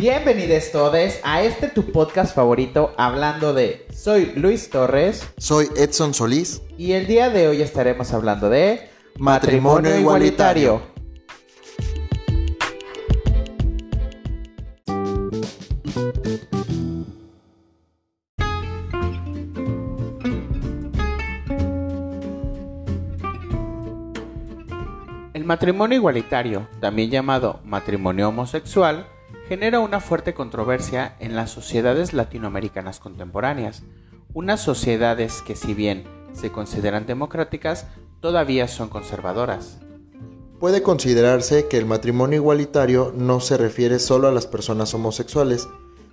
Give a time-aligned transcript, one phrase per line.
[0.00, 6.62] Bienvenidos todos a este tu podcast favorito hablando de Soy Luis Torres Soy Edson Solís.
[6.78, 8.88] y el día de hoy estaremos hablando de
[9.18, 10.80] Matrimonio igualitario.
[25.34, 29.06] El matrimonio igualitario, también llamado matrimonio homosexual,
[29.50, 33.82] genera una fuerte controversia en las sociedades latinoamericanas contemporáneas,
[34.32, 37.88] unas sociedades que si bien se consideran democráticas,
[38.20, 39.80] todavía son conservadoras.
[40.60, 45.68] Puede considerarse que el matrimonio igualitario no se refiere solo a las personas homosexuales,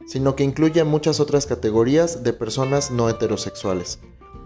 [0.08, 4.00] sino que incluye muchas otras categorías de personas no heterosexuales,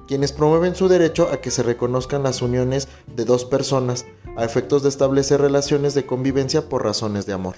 [0.06, 4.06] quienes promueven su derecho a que se reconozcan las uniones de dos personas
[4.36, 7.56] a efectos de establecer relaciones de convivencia por razones de amor.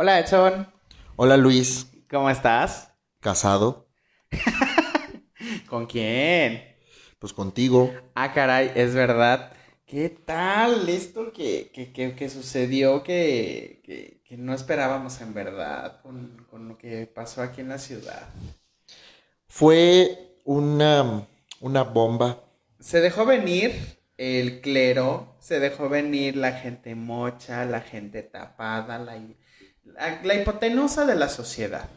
[0.00, 0.72] Hola Edson,
[1.16, 2.92] Hola Luis, ¿cómo estás?
[3.20, 3.88] casado,
[5.68, 6.62] ¿Con quién?
[7.18, 7.92] pues contigo.
[8.14, 9.52] Ah, caray, es verdad.
[9.86, 16.00] ¿Qué tal esto que, que, que, que sucedió que, que, que no esperábamos en verdad
[16.02, 18.28] con, con lo que pasó aquí en la ciudad?
[19.48, 21.26] Fue una,
[21.60, 22.44] una bomba.
[22.78, 23.72] Se dejó venir
[24.16, 29.18] el clero, se dejó venir la gente mocha, la gente tapada, la,
[29.94, 31.88] la, la hipotenusa de la sociedad.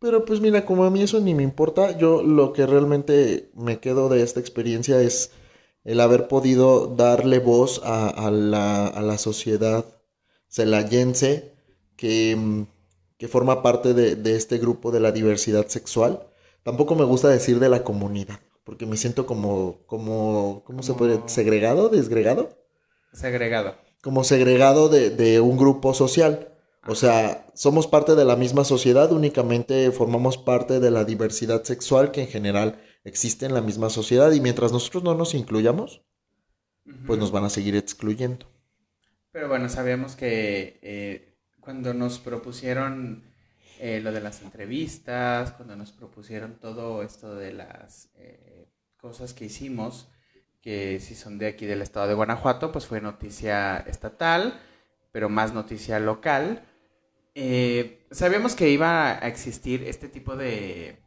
[0.00, 3.80] Pero pues mira, como a mí eso ni me importa, yo lo que realmente me
[3.80, 5.32] quedo de esta experiencia es
[5.84, 9.84] el haber podido darle voz a, a la, a la sociedad
[10.48, 11.54] celayense
[11.96, 12.62] que, mm,
[13.18, 16.28] que forma parte de, de este grupo de la diversidad sexual.
[16.62, 21.20] Tampoco me gusta decir de la comunidad, porque me siento como, como, ¿cómo se puede?
[21.26, 21.88] ¿Segregado?
[21.88, 22.50] ¿Desgregado?
[23.12, 23.74] Segregado.
[24.02, 26.57] Como segregado de, de un grupo social.
[26.88, 32.12] O sea, somos parte de la misma sociedad, únicamente formamos parte de la diversidad sexual
[32.12, 36.02] que en general existe en la misma sociedad y mientras nosotros no nos incluyamos,
[37.06, 38.46] pues nos van a seguir excluyendo.
[39.32, 43.22] Pero bueno, sabíamos que eh, cuando nos propusieron
[43.78, 48.66] eh, lo de las entrevistas, cuando nos propusieron todo esto de las eh,
[48.96, 50.08] cosas que hicimos,
[50.62, 54.58] que si son de aquí del estado de Guanajuato, pues fue noticia estatal,
[55.12, 56.64] pero más noticia local.
[57.40, 60.98] Eh, sabíamos que iba a existir este tipo de,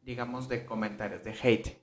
[0.00, 1.76] digamos, de comentarios, de hate.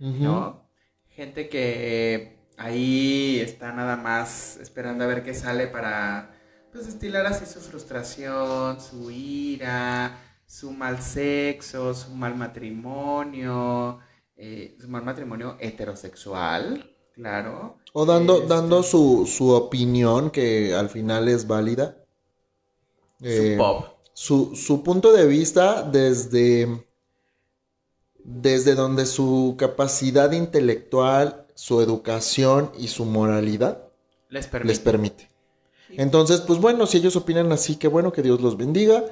[0.00, 0.68] ¿no?
[1.10, 6.34] Gente que ahí está nada más esperando a ver qué sale para
[6.72, 14.00] pues destilar así su frustración, su ira, su mal sexo, su mal matrimonio,
[14.36, 17.78] eh, su mal matrimonio heterosexual, claro.
[17.92, 21.96] O dando, Este, dando su, su opinión, que al final es válida.
[23.24, 23.86] Su Eh, pop.
[24.12, 26.84] su, su punto de vista desde,
[28.24, 33.88] desde donde su capacidad intelectual, su educación y su moralidad
[34.28, 34.68] Les permite.
[34.68, 35.30] les permite.
[35.96, 39.04] Entonces, pues bueno, si ellos opinan así, que bueno, que Dios los bendiga.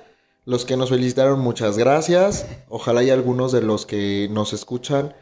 [0.44, 2.46] Los que nos felicitaron, muchas gracias.
[2.68, 5.14] Ojalá y algunos de los que nos escuchan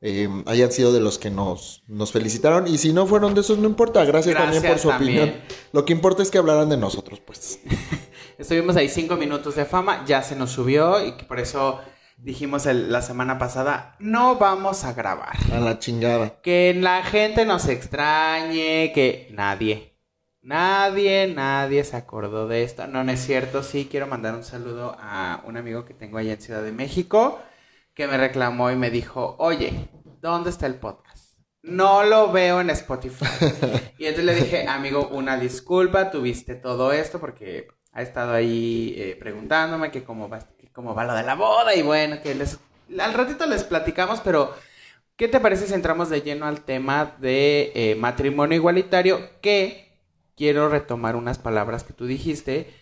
[0.00, 2.66] eh, hayan sido de los que nos, nos felicitaron.
[2.66, 4.04] Y si no fueron de esos, no importa.
[4.04, 5.18] Gracias, también por su también.
[5.22, 5.40] opinión.
[5.72, 7.60] Lo que importa es que hablaran de nosotros, pues.
[8.38, 11.80] Estuvimos ahí cinco minutos de fama, ya se nos subió y por eso
[12.16, 15.36] dijimos el- la semana pasada, no vamos a grabar.
[15.52, 16.40] A la chingada.
[16.42, 19.96] Que la gente nos extrañe, que nadie,
[20.42, 22.86] nadie, nadie se acordó de esto.
[22.86, 26.32] No, no es cierto, sí quiero mandar un saludo a un amigo que tengo allá
[26.32, 27.40] en Ciudad de México,
[27.94, 29.88] que me reclamó y me dijo, oye,
[30.20, 31.38] ¿dónde está el podcast?
[31.62, 33.24] No lo veo en Spotify.
[33.98, 39.16] y entonces le dije, amigo, una disculpa, tuviste todo esto porque ha estado ahí eh,
[39.18, 42.58] preguntándome que cómo va, que cómo va lo de la boda y bueno, que les,
[42.98, 44.52] al ratito les platicamos, pero
[45.16, 49.20] ¿qué te parece si entramos de lleno al tema de eh, matrimonio igualitario?
[49.40, 49.96] Que
[50.36, 52.74] quiero retomar unas palabras que tú dijiste,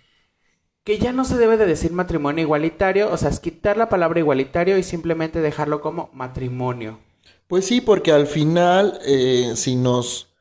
[0.82, 4.18] que ya no se debe de decir matrimonio igualitario, o sea, es quitar la palabra
[4.18, 6.98] igualitario y simplemente dejarlo como matrimonio.
[7.48, 10.31] Pues sí, porque al final, eh, si nos,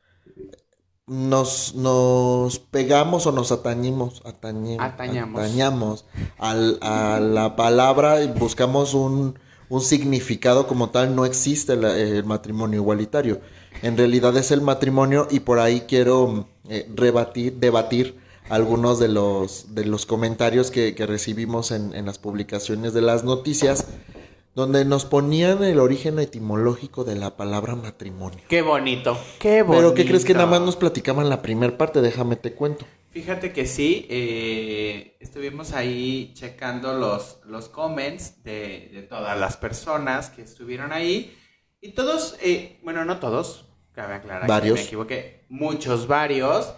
[1.06, 5.40] nos, nos pegamos o nos atañimos, atañe- Atañamos.
[5.40, 6.04] atañamos
[6.38, 9.38] al- a la palabra y buscamos un,
[9.68, 13.40] un significado como tal, no existe la- el matrimonio igualitario.
[13.82, 18.16] En realidad es el matrimonio y por ahí quiero eh, rebatir, debatir
[18.48, 23.24] algunos de los, de los comentarios que, que recibimos en, en las publicaciones de las
[23.24, 23.86] noticias
[24.54, 28.40] donde nos ponían el origen etimológico de la palabra matrimonio.
[28.48, 29.82] Qué bonito, qué bonito.
[29.82, 32.00] Pero ¿qué crees que nada más nos platicaban la primera parte?
[32.00, 32.84] Déjame te cuento.
[33.10, 40.30] Fíjate que sí, eh, estuvimos ahí checando los, los comments de, de todas las personas
[40.30, 41.36] que estuvieron ahí
[41.80, 44.76] y todos, eh, bueno, no todos, cabe aclarar Varios.
[44.76, 46.72] que me equivoqué, muchos, varios.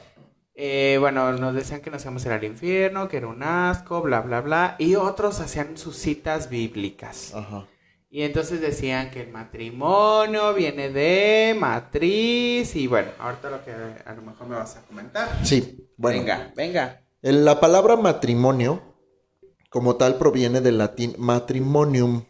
[0.54, 4.00] Eh, bueno, nos decían que nos íbamos a ir al infierno, que era un asco,
[4.02, 4.76] bla, bla, bla.
[4.78, 7.34] Y otros hacían sus citas bíblicas.
[7.34, 7.66] Ajá.
[8.08, 12.76] Y entonces decían que el matrimonio viene de matriz.
[12.76, 15.44] Y bueno, ahorita lo que a lo mejor me vas a comentar.
[15.44, 16.20] Sí, bueno.
[16.20, 17.00] Venga, venga.
[17.22, 18.82] La palabra matrimonio,
[19.68, 22.22] como tal, proviene del latín matrimonium.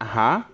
[0.00, 0.50] Ajá.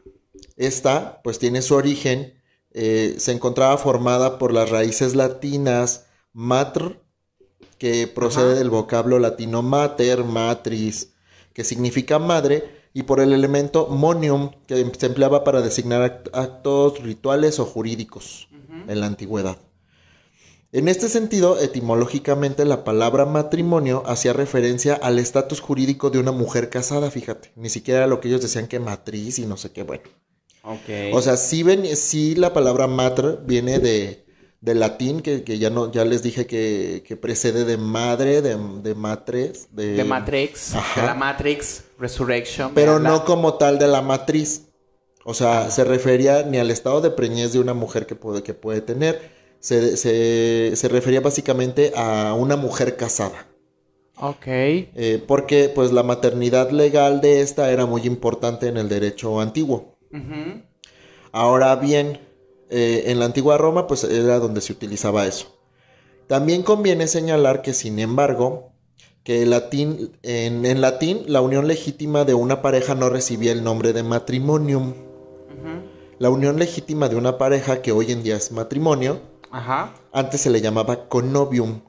[0.56, 2.34] Esta, pues, tiene su origen,
[2.72, 7.02] eh, se encontraba formada por las raíces latinas matr,
[7.78, 8.58] que procede Ajá.
[8.58, 11.10] del vocablo latino mater, matris,
[11.52, 17.02] que significa madre, y por el elemento monium, que se empleaba para designar act- actos
[17.02, 18.48] rituales o jurídicos
[18.88, 19.58] en la antigüedad.
[20.72, 26.68] En este sentido, etimológicamente, la palabra matrimonio hacía referencia al estatus jurídico de una mujer
[26.70, 27.52] casada, fíjate.
[27.56, 30.02] Ni siquiera era lo que ellos decían que matriz y no sé qué, bueno.
[31.14, 34.25] O sea, sí, ven, sí la palabra matr viene de,
[34.66, 38.56] del latín, que, que ya no, ya les dije que, que precede de madre, de,
[38.82, 41.00] de matres, de, de Matrix, Ajá.
[41.00, 42.72] de la Matrix, Resurrection.
[42.74, 44.62] pero no como tal de la matriz.
[45.24, 48.54] O sea, se refería ni al estado de preñez de una mujer que puede, que
[48.54, 49.30] puede tener.
[49.60, 53.46] Se, se, se refería básicamente a una mujer casada.
[54.18, 54.46] Ok.
[54.46, 59.96] Eh, porque pues la maternidad legal de esta era muy importante en el derecho antiguo.
[61.32, 62.18] Ahora bien,
[62.70, 65.58] eh, en la antigua Roma pues era donde se utilizaba eso.
[66.26, 68.72] También conviene señalar que sin embargo,
[69.22, 73.62] que el latín, en, en latín la unión legítima de una pareja no recibía el
[73.64, 74.94] nombre de matrimonium.
[76.18, 79.20] La unión legítima de una pareja que hoy en día es matrimonio,
[79.50, 79.92] Ajá.
[80.12, 81.82] antes se le llamaba connovium,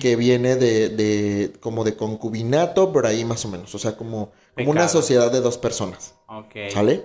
[0.00, 4.32] que viene de, de- como de concubinato, por ahí más o menos, o sea, como,
[4.54, 6.14] como una sociedad de dos personas.
[6.28, 6.54] Ok.
[6.70, 7.04] ¿Sale?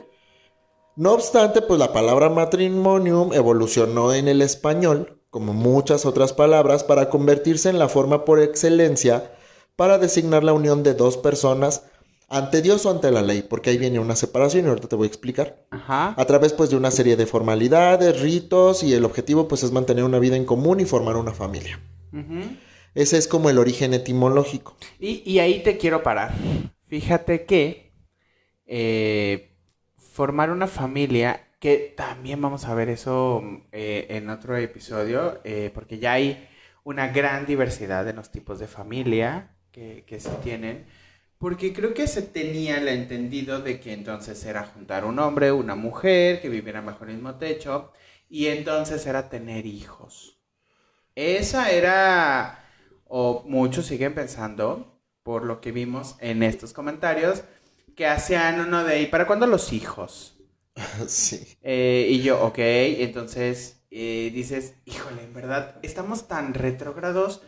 [1.00, 7.10] No obstante, pues la palabra matrimonium evolucionó en el español, como muchas otras palabras, para
[7.10, 9.32] convertirse en la forma por excelencia
[9.78, 11.86] para designar la unión de dos personas
[12.28, 15.06] ante Dios o ante la ley, porque ahí viene una separación y ahorita te voy
[15.06, 15.66] a explicar.
[15.70, 16.16] Ajá.
[16.18, 20.04] A través pues de una serie de formalidades, ritos y el objetivo pues es mantener
[20.04, 21.80] una vida en común y formar una familia.
[22.94, 24.76] Ese es como el origen etimológico.
[25.00, 26.34] Y, y ahí te quiero parar.
[26.88, 27.94] Fíjate que
[28.66, 29.49] eh,
[30.12, 36.00] formar una familia, que también vamos a ver eso eh, en otro episodio, eh, porque
[36.00, 36.48] ya hay
[36.84, 40.86] una gran diversidad en los tipos de familia que, que se tienen,
[41.38, 45.76] porque creo que se tenía el entendido de que entonces era juntar un hombre, una
[45.76, 47.92] mujer, que vivieran bajo el mismo techo,
[48.30, 50.40] y entonces era tener hijos.
[51.16, 52.66] Esa era,
[53.08, 57.44] o muchos siguen pensando, por lo que vimos en estos comentarios,
[58.00, 60.38] que hacían uno de, ¿y para cuándo los hijos?
[61.08, 61.58] sí.
[61.62, 67.42] Eh, y yo, ok, entonces eh, dices, híjole, en verdad, estamos tan retrógrados,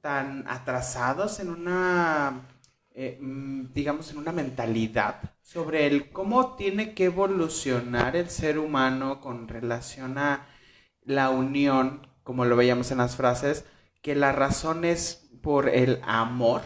[0.00, 2.48] tan atrasados en una,
[2.90, 9.20] eh, mm, digamos, en una mentalidad sobre el cómo tiene que evolucionar el ser humano
[9.20, 10.48] con relación a
[11.04, 13.66] la unión, como lo veíamos en las frases,
[14.02, 16.62] que la razón es por el amor.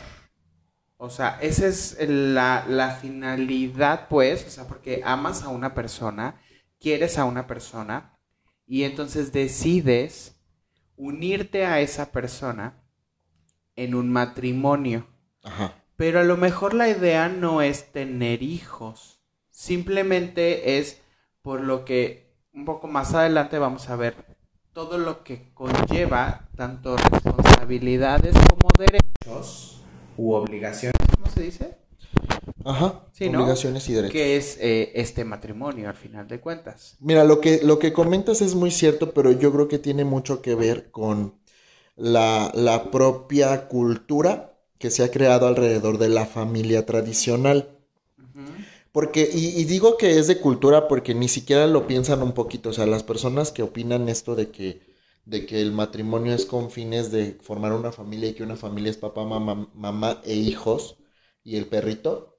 [0.98, 6.40] O sea, esa es la, la finalidad, pues, o sea, porque amas a una persona,
[6.80, 8.18] quieres a una persona,
[8.66, 10.40] y entonces decides
[10.96, 12.82] unirte a esa persona
[13.76, 15.06] en un matrimonio.
[15.42, 15.74] Ajá.
[15.96, 21.02] Pero a lo mejor la idea no es tener hijos, simplemente es
[21.42, 24.36] por lo que un poco más adelante vamos a ver
[24.72, 29.75] todo lo que conlleva tanto responsabilidades como derechos
[30.16, 31.76] u obligaciones, ¿cómo se dice?
[32.64, 33.04] Ajá.
[33.12, 33.42] Sí, ¿no?
[33.42, 34.12] Obligaciones y derechos.
[34.12, 36.96] Que es eh, este matrimonio al final de cuentas.
[37.00, 40.42] Mira, lo que, lo que comentas es muy cierto, pero yo creo que tiene mucho
[40.42, 41.34] que ver con
[41.96, 47.70] la, la propia cultura que se ha creado alrededor de la familia tradicional.
[48.92, 52.70] Porque, y, y digo que es de cultura porque ni siquiera lo piensan un poquito.
[52.70, 54.80] O sea, las personas que opinan esto de que,
[55.26, 58.90] de que el matrimonio es con fines de formar una familia y que una familia
[58.90, 60.98] es papá, mamá, mamá e hijos
[61.44, 62.38] y el perrito.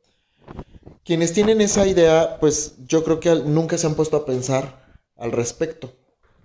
[1.03, 5.32] Quienes tienen esa idea, pues yo creo que nunca se han puesto a pensar al
[5.32, 5.94] respecto.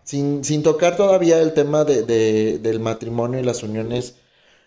[0.04, 4.16] Sin, sin tocar todavía el tema de, de- del matrimonio y las uniones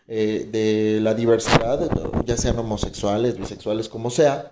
[0.08, 1.90] eh, de la diversidad,
[2.26, 4.52] ya sean homosexuales, bisexuales, como sea.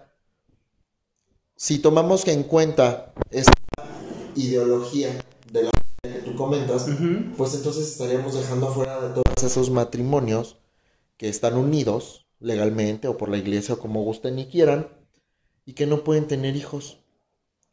[1.55, 3.51] si tomamos en cuenta esa
[4.35, 5.09] ideología
[5.51, 5.71] de la
[6.33, 6.87] tú comentas,
[7.37, 10.57] pues entonces estaríamos dejando fuera de todos esos matrimonios
[11.17, 14.87] que están unidos legalmente o por la iglesia o como gusten y quieran
[15.65, 16.99] y que no pueden tener hijos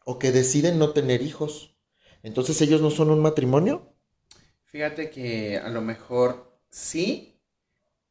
[0.05, 1.77] o que deciden no tener hijos.
[2.23, 3.95] Entonces ellos no son un matrimonio.
[4.67, 7.41] Fíjate que a lo mejor sí,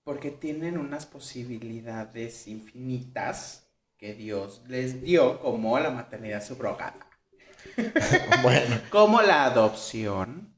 [0.04, 7.09] porque tienen unas posibilidades infinitas que Dios les dio, como la maternidad subrogada.
[8.44, 8.82] bueno.
[8.90, 10.56] Como la adopción.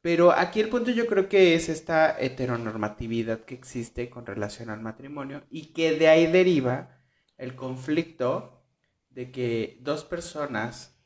[0.00, 4.80] Pero aquí el punto yo creo que es esta heteronormatividad que existe con relación al
[4.80, 7.00] matrimonio y que de ahí deriva
[7.38, 8.64] el conflicto
[9.10, 10.96] de que dos personas,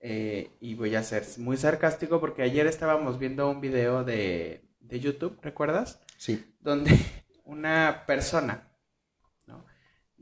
[0.00, 5.00] eh, y voy a ser muy sarcástico porque ayer estábamos viendo un video de, de
[5.00, 6.00] YouTube, ¿recuerdas?
[6.16, 6.54] Sí.
[6.60, 6.98] Donde
[7.44, 8.66] una persona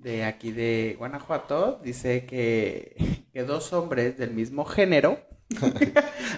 [0.04, 5.18] de aquí de Guanajuato dice que, que dos hombres del mismo género.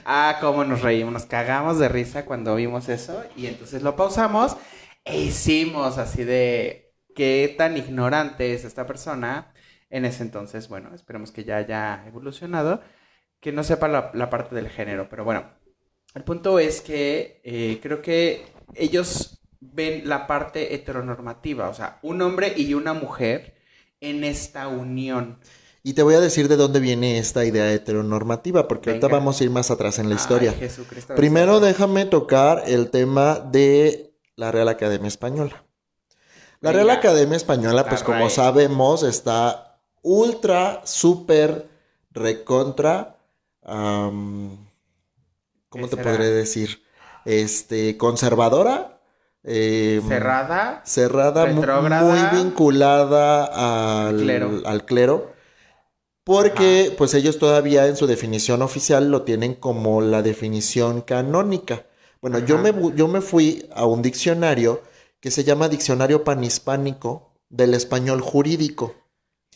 [0.07, 4.57] ah, cómo nos reímos, nos cagamos de risa cuando vimos eso y entonces lo pausamos
[5.05, 9.53] e hicimos así de qué tan ignorante es esta persona
[9.91, 10.69] en ese entonces.
[10.69, 12.81] Bueno, esperemos que ya haya evolucionado,
[13.41, 15.53] que no sepa la, parte del género, pero bueno,
[16.15, 22.23] el punto es que eh, creo que ellos ven la parte heteronormativa, o sea, un
[22.23, 23.55] hombre y una mujer
[24.01, 25.39] en esta unión.
[25.87, 29.45] Y te voy a decir de dónde viene esta idea heteronormativa, porque ahorita vamos a
[29.45, 30.53] ir más atrás en la historia.
[31.15, 35.65] Primero déjame tocar el tema de la Real Academia Española.
[36.59, 41.69] La Real Academia Española, pues como sabemos, está ultra, súper,
[42.11, 43.19] recontra,
[43.63, 44.59] ¿cómo
[45.89, 46.83] te podré decir?
[47.25, 48.99] Este, conservadora
[49.45, 50.83] eh, cerrada.
[50.85, 55.36] Cerrada, muy vinculada al clero.
[56.27, 61.87] Porque pues ellos todavía en su definición oficial lo tienen como la definición canónica.
[62.21, 64.83] Bueno, yo me, yo me fui a un diccionario
[65.21, 68.97] que se llama Diccionario Panhispánico del Español Jurídico.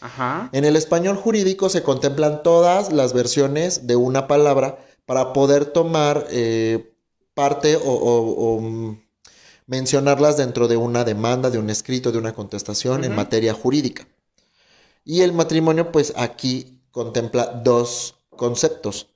[0.00, 0.48] Ajá.
[0.52, 6.28] En el español jurídico se contemplan todas las versiones de una palabra para poder tomar
[6.30, 6.94] eh,
[7.34, 8.62] parte o
[9.66, 14.06] mencionarlas dentro de una demanda, de un escrito, de una contestación en materia jurídica.
[15.04, 19.08] Y el matrimonio, pues aquí contempla dos conceptos.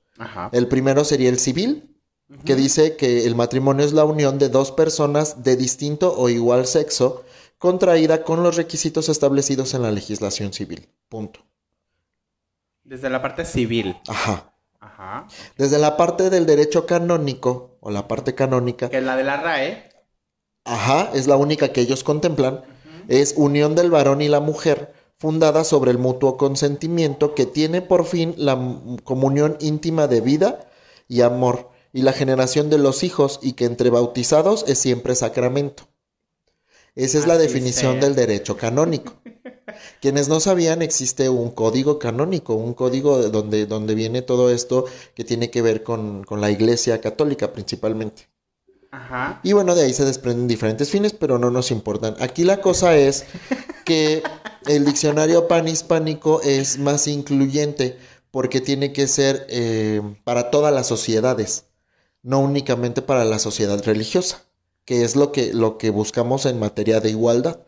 [0.51, 1.95] El primero sería el civil,
[2.45, 6.65] que dice que el matrimonio es la unión de dos personas de distinto o igual
[6.65, 7.23] sexo
[7.57, 10.89] contraída con los requisitos establecidos en la legislación civil.
[11.09, 11.39] Punto.
[12.83, 13.97] Desde la parte civil.
[14.07, 14.53] Ajá.
[14.79, 15.27] Ajá.
[15.57, 18.89] Desde la parte del derecho canónico, o la parte canónica.
[18.89, 19.95] Que es la de la RAE
[20.65, 22.61] ajá, es la única que ellos contemplan,
[23.07, 24.93] es unión del varón y la mujer,
[25.25, 28.55] fundada sobre el mutuo consentimiento que tiene por fin la
[29.03, 30.69] comunión íntima de vida
[31.07, 35.87] y amor y la generación de los hijos y que entre bautizados es siempre sacramento.
[36.93, 39.13] Esa es la definición del derecho canónico.
[39.99, 45.23] Quienes no sabían, existe un código canónico, un código donde, donde viene todo esto que
[45.23, 48.27] tiene que ver con, con la Iglesia Católica principalmente.
[49.43, 52.15] Y bueno, de ahí se desprenden diferentes fines, pero no nos importan.
[52.19, 53.25] Aquí la cosa es
[53.85, 54.23] que
[54.67, 57.97] el diccionario panhispánico es más incluyente
[58.31, 61.65] porque tiene que ser eh, para todas las sociedades,
[62.21, 64.43] no únicamente para la sociedad religiosa,
[64.83, 67.59] que es lo que, lo que buscamos en materia de igualdad,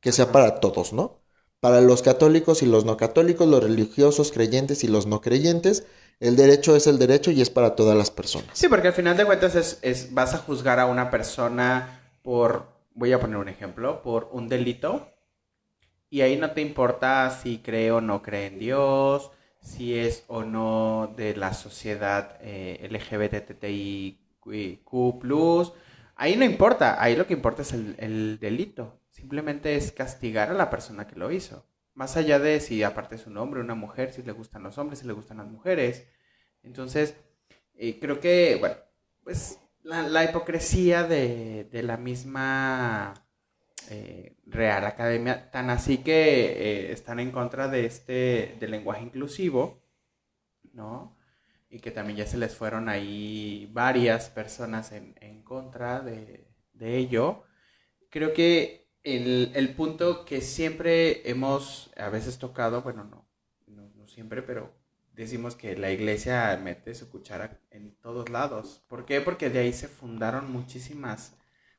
[0.00, 1.20] que sea para todos, ¿no?
[1.60, 5.84] Para los católicos y los no católicos, los religiosos, creyentes y los no creyentes,
[6.20, 8.50] el derecho es el derecho y es para todas las personas.
[8.52, 13.12] Sí, porque al final de cuentas es, vas a juzgar a una persona por, voy
[13.12, 15.08] a poner un ejemplo, por un delito.
[16.10, 20.44] Y ahí no te importa si cree o no cree en Dios, si es o
[20.44, 24.18] no de la sociedad eh, LGBTIQ.
[26.16, 29.00] Ahí no importa, ahí lo que importa es el, el delito.
[29.10, 31.66] Simplemente es castigar a la persona que lo hizo.
[31.94, 35.00] Más allá de si aparte es un hombre, una mujer, si le gustan los hombres,
[35.00, 36.06] si le gustan las mujeres.
[36.62, 37.16] Entonces,
[37.74, 38.76] eh, creo que, bueno,
[39.24, 43.14] pues la, hipocresía de, la misma
[43.90, 49.82] eh, Real Academia, tan así que eh, están en contra de este, del lenguaje inclusivo,
[50.72, 51.16] ¿no?
[51.70, 57.44] Y que también ya se les fueron ahí varias personas en, contra de, de ello.
[58.10, 63.26] Creo que el, punto que siempre hemos a veces tocado, bueno, no,
[63.66, 64.74] no, siempre, pero
[65.12, 68.82] decimos que la iglesia mete su cuchara en todos lados.
[68.88, 69.20] ¿Por qué?
[69.20, 71.36] Porque de ahí se fundaron muchísimas,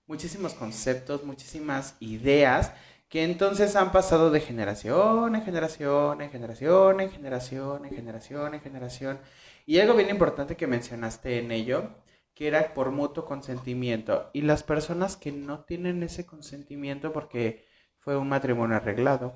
[0.09, 2.73] muchísimos conceptos, muchísimas ideas
[3.09, 8.61] que entonces han pasado de generación en generación, en generación, en generación, en generación, en
[8.61, 9.19] generación.
[9.67, 11.91] Y algo bien importante que mencionaste en ello,
[12.33, 14.31] que era por mutuo consentimiento.
[14.33, 17.67] Y las personas que no tienen ese consentimiento porque
[17.99, 19.35] fue un matrimonio arreglado,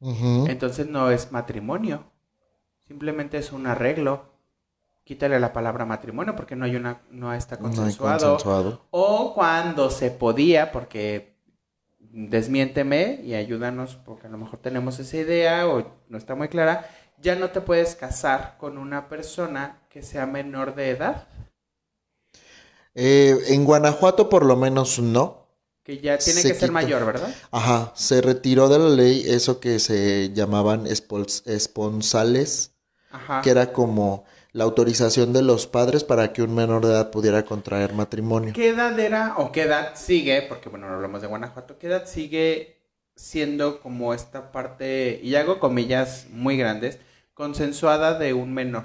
[0.00, 2.10] entonces no es matrimonio,
[2.86, 4.35] simplemente es un arreglo.
[5.06, 8.38] Quítale la palabra matrimonio porque no hay una, no está consensuado.
[8.90, 11.36] O cuando se podía, porque
[12.00, 16.90] desmiénteme y ayúdanos porque a lo mejor tenemos esa idea o no está muy clara,
[17.20, 21.28] ya no te puedes casar con una persona que sea menor de edad.
[22.96, 25.46] Eh, en Guanajuato por lo menos no.
[25.84, 27.32] Que ya tiene que ser mayor, ¿verdad?
[27.52, 32.72] Ajá, se retiró de la ley eso que se llamaban esponsales,
[33.12, 33.40] Ajá.
[33.42, 34.24] que era como
[34.56, 38.54] la autorización de los padres para que un menor de edad pudiera contraer matrimonio.
[38.54, 42.06] ¿Qué edad era o qué edad sigue, porque bueno, no hablamos de Guanajuato, qué edad
[42.06, 42.80] sigue
[43.14, 46.98] siendo como esta parte, y hago comillas muy grandes,
[47.34, 48.84] consensuada de un menor?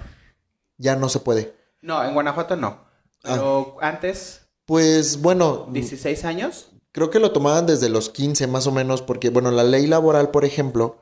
[0.78, 1.56] Ya no se puede.
[1.82, 2.82] No, en Guanajuato no.
[3.24, 3.36] Ah.
[3.36, 4.42] Pero antes.
[4.66, 5.68] Pues bueno.
[5.68, 6.72] ¿16 años?
[6.92, 10.32] creo que lo tomaban desde los 15 más o menos, porque bueno, la ley laboral,
[10.32, 11.01] por ejemplo,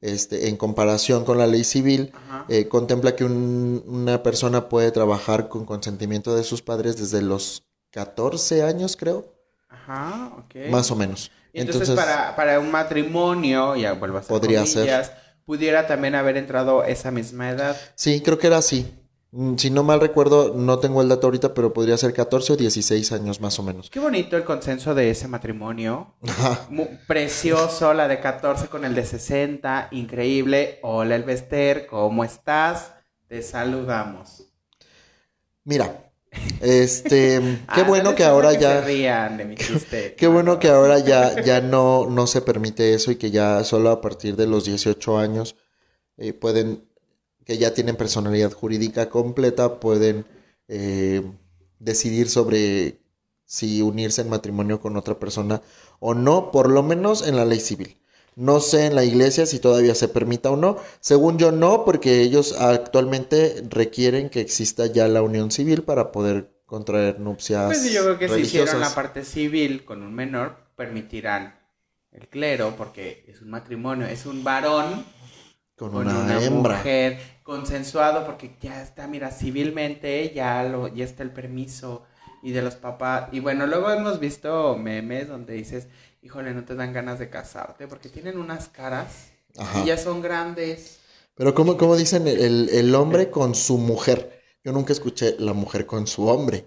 [0.00, 2.12] este, en comparación con la ley civil,
[2.48, 8.62] eh, contempla que una persona puede trabajar con consentimiento de sus padres desde los 14
[8.62, 9.32] años, creo.
[9.68, 10.70] Ajá, ok.
[10.70, 11.30] Más o menos.
[11.52, 15.10] Entonces, para, para, un matrimonio, ya vuelvo a ser podría ser.
[15.46, 17.76] pudiera también haber entrado esa misma edad.
[17.94, 18.92] Sí, creo que era así.
[19.36, 22.56] Mm, si no mal recuerdo, no tengo el dato ahorita, pero podría ser 14 o
[22.56, 23.90] 16 años más o menos.
[23.90, 26.14] Qué bonito el consenso de ese matrimonio.
[27.06, 30.78] precioso, la de 14 con el de 60, increíble.
[30.82, 32.94] Hola Elvester, ¿cómo estás?
[33.28, 34.46] Te saludamos.
[35.64, 36.10] Mira,
[36.62, 38.86] este, qué bueno que ahora ya.
[40.16, 43.90] qué bueno que ahora ya, ya no, no se permite eso y que ya solo
[43.90, 45.56] a partir de los 18 años
[46.16, 46.86] eh, pueden
[47.46, 50.26] que ya tienen personalidad jurídica completa pueden
[50.68, 51.22] eh,
[51.78, 52.98] decidir sobre
[53.44, 55.62] si unirse en matrimonio con otra persona
[56.00, 57.96] o no, por lo menos en la ley civil.
[58.34, 60.76] No sé en la iglesia si todavía se permita o no.
[61.00, 66.50] Según yo no, porque ellos actualmente requieren que exista ya la unión civil para poder
[66.66, 67.66] contraer nupcias.
[67.66, 71.58] Pues yo creo que si hicieron la parte civil con un menor, permitirán
[72.10, 75.06] el clero, porque es un matrimonio, es un varón
[75.76, 76.78] con, una, hembra.
[76.78, 82.02] mujer, consensuado, porque ya está, mira, civilmente ya, lo, ya está el permiso
[82.42, 83.28] y de los papás.
[83.30, 85.86] Y bueno, luego hemos visto memes donde dices,
[86.22, 89.28] híjole, no te dan ganas de casarte, porque tienen unas caras
[89.80, 90.98] y ya son grandes.
[91.36, 94.42] Pero como, como dicen, el, el, hombre con su mujer.
[94.64, 96.66] Yo nunca escuché la mujer con su hombre.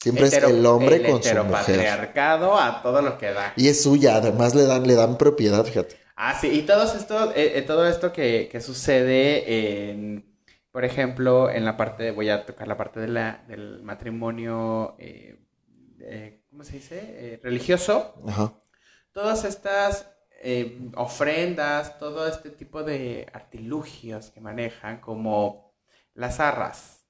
[0.00, 1.50] Siempre es el hombre con su mujer.
[1.50, 3.52] patriarcado a todo lo que da.
[3.56, 6.03] Y es suya, además le dan, le dan propiedad, fíjate.
[6.16, 10.24] Ah, sí, y todo esto, eh, eh, todo esto que, que sucede en,
[10.70, 15.40] por ejemplo, en la parte, voy a tocar la parte de la, del matrimonio, eh,
[16.50, 17.40] ¿cómo se dice?
[17.42, 18.14] religioso.
[18.28, 18.54] Ajá.
[19.12, 20.10] Todas estas
[20.96, 25.74] ofrendas, todo este tipo de artilugios que manejan, como
[26.12, 27.06] las arras,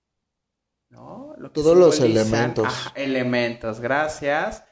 [0.88, 1.34] ¿no?
[1.52, 2.92] Todos los elementos.
[2.94, 4.64] elementos, gracias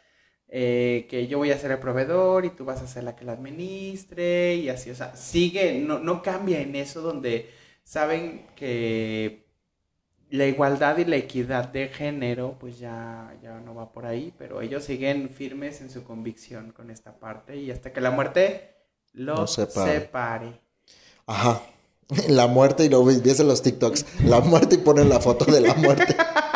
[0.55, 3.25] eh, que yo voy a ser el proveedor y tú vas a ser la que
[3.25, 7.49] la administre y así, o sea, sigue, no, no cambia en eso donde
[7.85, 9.47] saben que
[10.29, 14.61] la igualdad y la equidad de género pues ya, ya no va por ahí, pero
[14.61, 18.75] ellos siguen firmes en su convicción con esta parte y hasta que la muerte
[19.15, 20.61] los separe.
[21.27, 21.63] Ajá.
[22.29, 24.25] La muerte y lo ves los TikToks.
[24.25, 26.15] La muerte y ponen la foto de la muerte.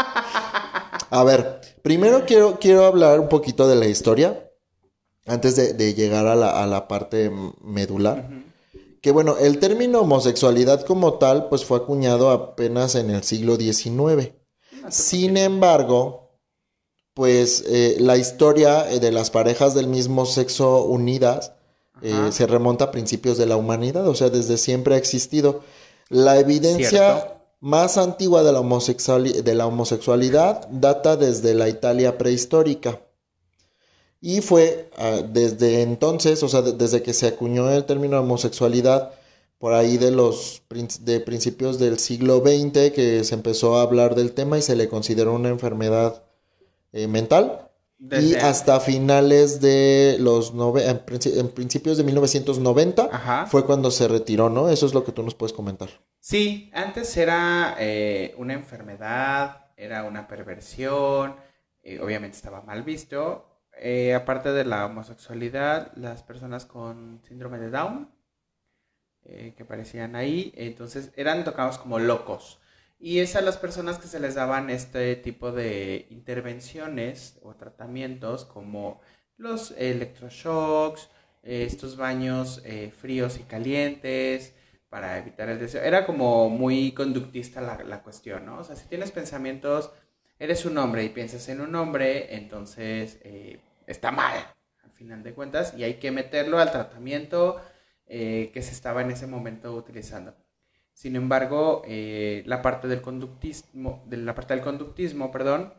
[1.16, 4.50] A ver, primero quiero, quiero hablar un poquito de la historia,
[5.24, 8.28] antes de, llegar a la, parte medular.
[9.00, 14.32] Que bueno, el término homosexualidad como tal, pues fue acuñado apenas en el siglo XIX.
[14.90, 16.38] Sin embargo,
[17.14, 21.52] pues eh, la historia de las parejas del mismo sexo unidas
[22.02, 25.62] eh, se remonta a principios de la humanidad, o sea, desde siempre ha existido.
[26.10, 27.35] La evidencia
[27.66, 33.00] más antigua de la, de la homosexualidad data desde la Italia prehistórica.
[34.20, 39.10] Y fue ah, desde entonces, o sea, desde que se acuñó el término homosexualidad,
[39.58, 40.62] por ahí de los
[41.00, 44.88] de principios del siglo XX, que se empezó a hablar del tema y se le
[44.88, 46.22] consideró una enfermedad
[46.92, 47.68] eh, mental.
[47.98, 50.98] Y hasta finales de los nove en,
[51.48, 54.68] principios de 1990 fue cuando se retiró, ¿no?
[54.68, 55.88] Eso es lo que tú nos puedes comentar.
[56.28, 61.36] Sí, antes era eh, una enfermedad, era una perversión,
[61.84, 63.62] eh, obviamente estaba mal visto.
[63.78, 68.10] eh, aparte de la homosexualidad, las personas con síndrome de Down,
[69.22, 72.60] que aparecían ahí, entonces eran tocados como locos.
[72.98, 78.44] Y es a las personas que se les daban este tipo de intervenciones o tratamientos
[78.44, 79.00] como
[79.36, 81.08] los electroshocks,
[81.42, 82.62] estos baños
[83.00, 84.55] fríos y calientes
[84.88, 85.82] para evitar el deseo.
[85.82, 88.58] Era como muy conductista la, la cuestión, ¿no?
[88.58, 89.90] O sea, si tienes pensamientos,
[90.38, 94.36] eres un hombre y piensas en un hombre, entonces eh, está mal,
[94.82, 97.60] al final de cuentas, y hay que meterlo al tratamiento
[98.06, 100.34] eh, que se estaba en ese momento utilizando.
[100.92, 105.74] Sin embargo, la parte del conductismo, de la parte del conductismo, perdón,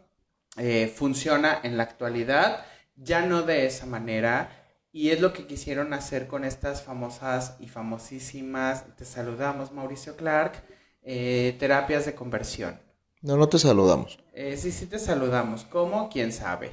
[0.94, 2.64] funciona en la actualidad
[2.98, 4.67] ya no de esa manera
[4.98, 10.64] y es lo que quisieron hacer con estas famosas y famosísimas, te saludamos Mauricio Clark,
[11.04, 12.82] eh, terapias de conversión.
[13.22, 14.18] No, no te saludamos.
[14.34, 15.66] Eh, sí, sí te saludamos.
[15.66, 16.10] ¿Cómo?
[16.10, 16.72] ¿Quién sabe?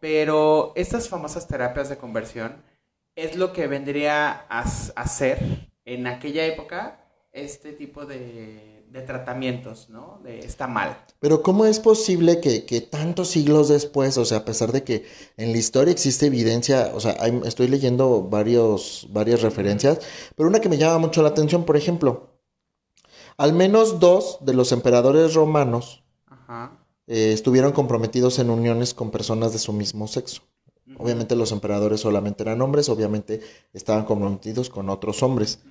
[0.00, 2.60] Pero estas famosas terapias de conversión
[3.14, 4.64] es lo que vendría a
[4.96, 5.38] hacer
[5.84, 10.20] en aquella época este tipo de de tratamientos, ¿no?
[10.22, 10.96] De está mal.
[11.18, 15.04] Pero ¿cómo es posible que, tantos siglos después, o sea, a pesar de que
[15.36, 17.12] en la historia existe evidencia, o sea,
[17.44, 19.98] estoy leyendo varios, varias referencias,
[20.36, 22.38] pero una que me llama mucho la atención, por ejemplo,
[23.36, 26.04] al menos dos de los emperadores romanos
[27.08, 30.42] eh, estuvieron comprometidos en uniones con personas de su mismo sexo.
[30.98, 33.40] Obviamente los emperadores solamente eran hombres, obviamente
[33.72, 35.64] estaban comprometidos con otros hombres.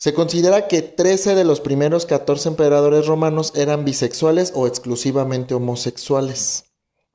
[0.00, 6.64] Se considera que 13 de los primeros 14 emperadores romanos eran bisexuales o exclusivamente homosexuales.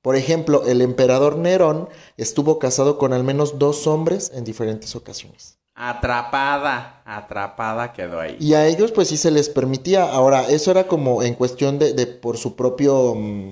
[0.03, 5.57] Por ejemplo, el emperador Nerón estuvo casado con al menos dos hombres en diferentes ocasiones.
[5.73, 8.37] Atrapada, atrapada quedó ahí.
[8.39, 10.03] Y a ellos pues sí se les permitía.
[10.03, 13.49] Ahora, eso era como en cuestión de, por su propio mm,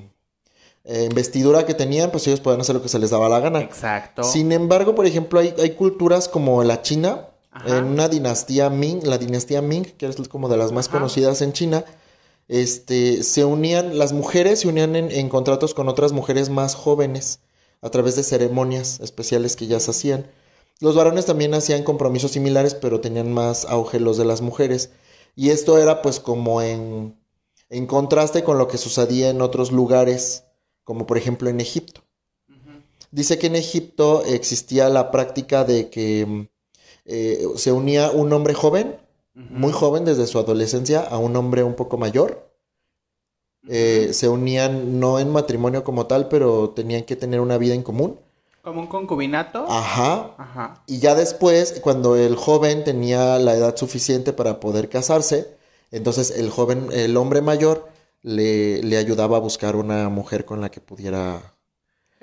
[0.83, 3.61] eh, investidura que tenían, pues ellos podían hacer lo que se les daba la gana.
[3.61, 4.21] Exacto.
[4.21, 7.29] Sin embargo, por ejemplo, hay, hay culturas como la China,
[7.65, 11.53] en una dinastía Ming, la dinastía Ming, que es como de las más conocidas en
[11.53, 11.85] China,
[12.47, 17.39] este, se unían, las mujeres se unían en, contratos con otras mujeres más jóvenes
[17.81, 20.27] a través de ceremonias especiales que ya se hacían.
[20.79, 24.91] Los varones también hacían compromisos similares, pero tenían más auge los de las mujeres.
[25.35, 27.17] Y esto era pues como en,
[27.69, 30.43] en contraste con lo que sucedía en otros lugares,
[30.83, 32.01] como por ejemplo en Egipto.
[33.11, 36.49] Dice que en Egipto existía la práctica de que
[37.05, 38.97] eh, se unía un hombre joven,
[39.33, 42.49] muy joven desde su adolescencia, a un hombre un poco mayor.
[43.67, 47.83] Eh, se unían no en matrimonio como tal, pero tenían que tener una vida en
[47.83, 48.19] común.
[48.61, 49.65] ¿Como un concubinato?
[49.67, 50.35] Ajá.
[50.37, 50.83] Ajá.
[50.87, 55.57] Y ya después, cuando el joven tenía la edad suficiente para poder casarse,
[55.91, 57.87] entonces el joven, el hombre mayor,
[58.21, 61.52] le, le ayudaba a buscar una mujer con la que pudiera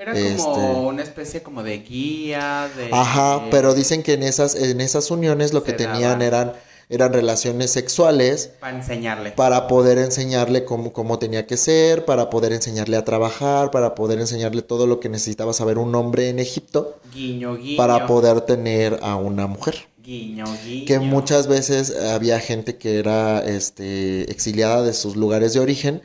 [0.00, 2.88] era como este, una especie como de guía, de...
[2.90, 6.54] Ajá, pero dicen que en esas, en esas uniones lo que tenían eran,
[6.88, 8.52] eran relaciones sexuales.
[8.60, 9.32] Para enseñarle.
[9.32, 14.20] Para poder enseñarle cómo, cómo tenía que ser, para poder enseñarle a trabajar, para poder
[14.20, 16.98] enseñarle todo lo que necesitaba saber un hombre en Egipto.
[17.12, 17.76] Guiño, guiño.
[17.76, 19.86] Para poder tener a una mujer.
[20.02, 20.86] Guiño, guiño.
[20.86, 26.00] Que muchas veces había gente que era este, exiliada de sus lugares de origen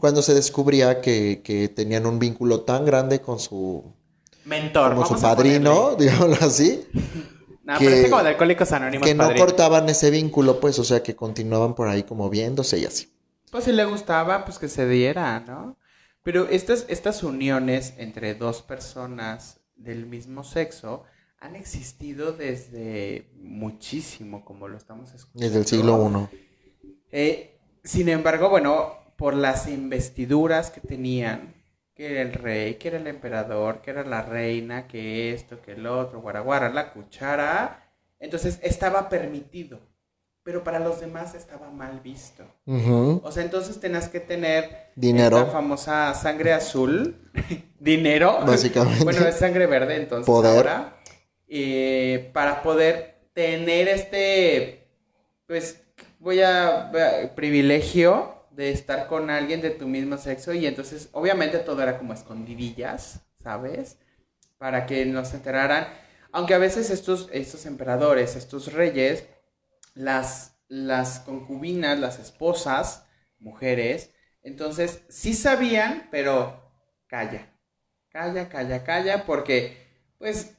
[0.00, 3.94] cuando se descubría que, tenían un vínculo tan grande con su
[4.44, 6.86] mentor, como su padrino, digámoslo así.
[7.62, 9.06] No, que, como de Alcohólicos Anónimos.
[9.06, 12.84] Que no cortaban ese vínculo, pues, o sea, que continuaban por ahí como viéndose y
[12.84, 13.12] así.
[13.52, 15.76] Pues si le gustaba, pues que se diera, ¿no?
[16.24, 21.04] Pero estas, estas uniones entre dos personas del mismo sexo
[21.38, 25.46] han existido desde muchísimo, como lo estamos escuchando.
[25.46, 26.88] Desde el siglo I.
[27.12, 31.52] Eh, sin embargo, bueno, por las investiduras que tenían,
[31.94, 35.72] que era el rey, que era el emperador, que era la reina, que esto, que
[35.72, 39.78] el otro, guaraguara, la cuchara, entonces estaba permitido,
[40.42, 42.44] pero para los demás estaba mal visto.
[42.64, 47.30] O sea, entonces tenías que tener dinero, la famosa sangre azul,
[47.78, 50.56] dinero, básicamente, bueno es sangre verde, entonces poder.
[50.56, 50.96] ahora,
[51.46, 54.88] eh, para poder tener este,
[55.46, 55.82] pues
[56.20, 56.90] voy a
[57.36, 62.12] privilegio de estar con alguien de tu mismo sexo y entonces obviamente todo era como
[62.12, 63.98] escondidillas, ¿sabes?
[64.58, 65.88] Para que no se enteraran.
[66.32, 69.24] Aunque a veces estos, estos emperadores, estos reyes,
[69.94, 73.06] las, las concubinas, las esposas,
[73.38, 76.72] mujeres, entonces sí sabían, pero
[77.06, 77.52] calla,
[78.10, 79.76] calla, calla, calla, porque
[80.18, 80.56] pues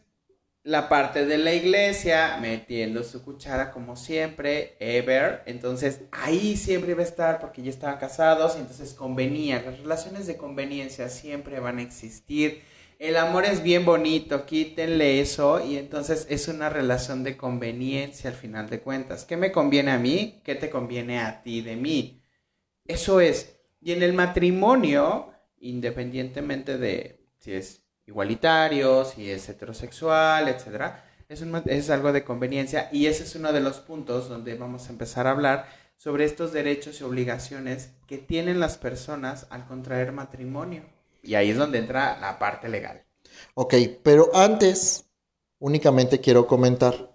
[0.64, 5.44] la parte de la iglesia metiendo su cuchara como siempre, ever.
[5.46, 9.62] Entonces ahí siempre iba a estar porque ya estaban casados entonces convenía.
[9.62, 12.62] Las relaciones de conveniencia siempre van a existir
[13.02, 18.36] el amor es bien bonito, quítenle eso y entonces es una relación de conveniencia al
[18.36, 19.26] final de cuentas.
[19.26, 20.40] ¿Qué me conviene a mí?
[20.44, 22.24] ¿Qué te conviene a ti de mí?
[22.86, 23.60] Eso es.
[23.82, 27.81] Y en el matrimonio, independientemente de si es
[28.12, 33.62] igualitario, si es heterosexual, etcétera, es, es algo de conveniencia y ese es uno de
[33.62, 35.66] los puntos donde vamos a empezar a hablar
[35.98, 40.84] sobre estos derechos y obligaciones que tienen las personas al contraer matrimonio.
[41.24, 43.04] Y ahí es donde entra la parte legal.
[43.54, 45.06] Ok, pero antes
[45.60, 47.12] únicamente quiero comentar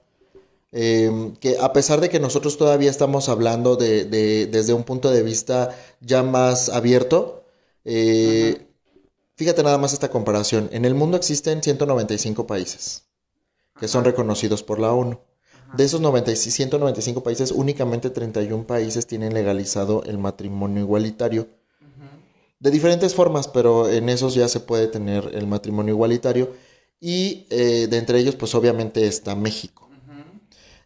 [0.72, 4.04] eh, que a pesar de que nosotros todavía estamos hablando de,
[4.46, 7.44] desde un punto de vista ya más abierto,
[7.84, 8.65] eh,
[9.36, 10.68] fíjate nada más esta comparación.
[10.72, 13.06] En el mundo existen 195 países
[13.78, 15.20] que son reconocidos por la ONU.
[15.76, 21.48] De esos 195 países, únicamente 31 países tienen legalizado el matrimonio igualitario.
[22.58, 26.52] De diferentes formas, pero en esos ya se puede tener el matrimonio igualitario.
[27.00, 29.90] Y eh, de entre ellos, pues obviamente está México.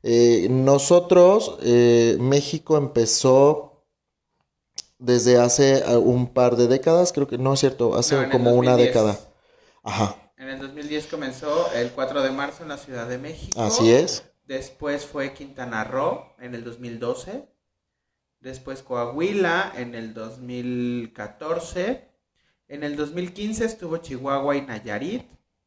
[0.02, 3.69] Eh, nosotros, eh, México empezó
[5.00, 9.18] desde hace un par de décadas, creo que no es cierto, hace como una década.
[9.82, 10.16] Ajá.
[10.36, 13.60] En el 2010 comenzó el 4 de marzo en la Ciudad de México.
[13.60, 14.24] Así es.
[14.46, 17.48] Después fue Quintana Roo en el 2012.
[18.40, 22.08] Después Coahuila en el 2014.
[22.68, 25.24] En el 2015 estuvo Chihuahua y Nayarit.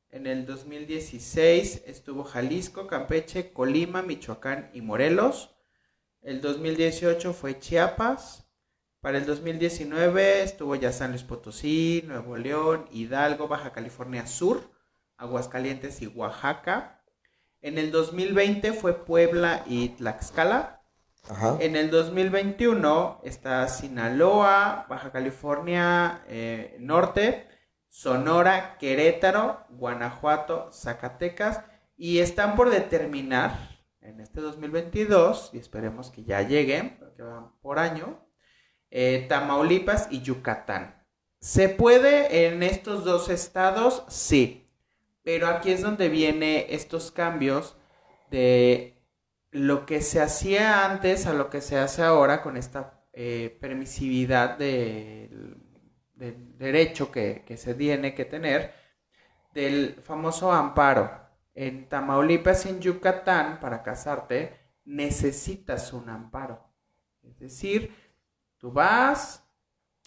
[0.09, 5.49] En el 2016 estuvo Jalisco, Campeche, Colima, Michoacán y Morelos.
[6.21, 8.42] El 2018 fue Chiapas.
[9.03, 14.71] Para el 2019 estuvo ya San Luis Potosí, Nuevo León, Hidalgo, Baja California Sur,
[15.17, 17.03] Aguascalientes y Oaxaca.
[17.59, 20.85] En el 2020 fue Puebla y Tlaxcala.
[21.59, 27.49] En el 2021 está Sinaloa, Baja California eh, Norte,
[27.89, 31.59] Sonora, Querétaro, Guanajuato, Zacatecas
[31.97, 37.79] y están por determinar en este 2022 y esperemos que ya lleguen, porque van por
[37.79, 38.22] año,
[38.95, 41.03] eh, Tamaulipas y Yucatán.
[41.39, 44.05] ¿Se puede en estos dos estados?
[44.07, 44.69] Sí.
[45.23, 47.75] Pero aquí es donde viene estos cambios
[48.29, 49.03] de
[49.49, 54.59] lo que se hacía antes a lo que se hace ahora con esta eh, permisividad
[54.59, 55.29] de,
[56.13, 58.73] derecho que, se tiene que tener
[59.55, 61.23] del famoso amparo.
[61.55, 66.63] En Tamaulipas y en Yucatán, para casarte, necesitas un amparo.
[67.23, 68.03] Es decir,
[68.63, 69.43] tú vas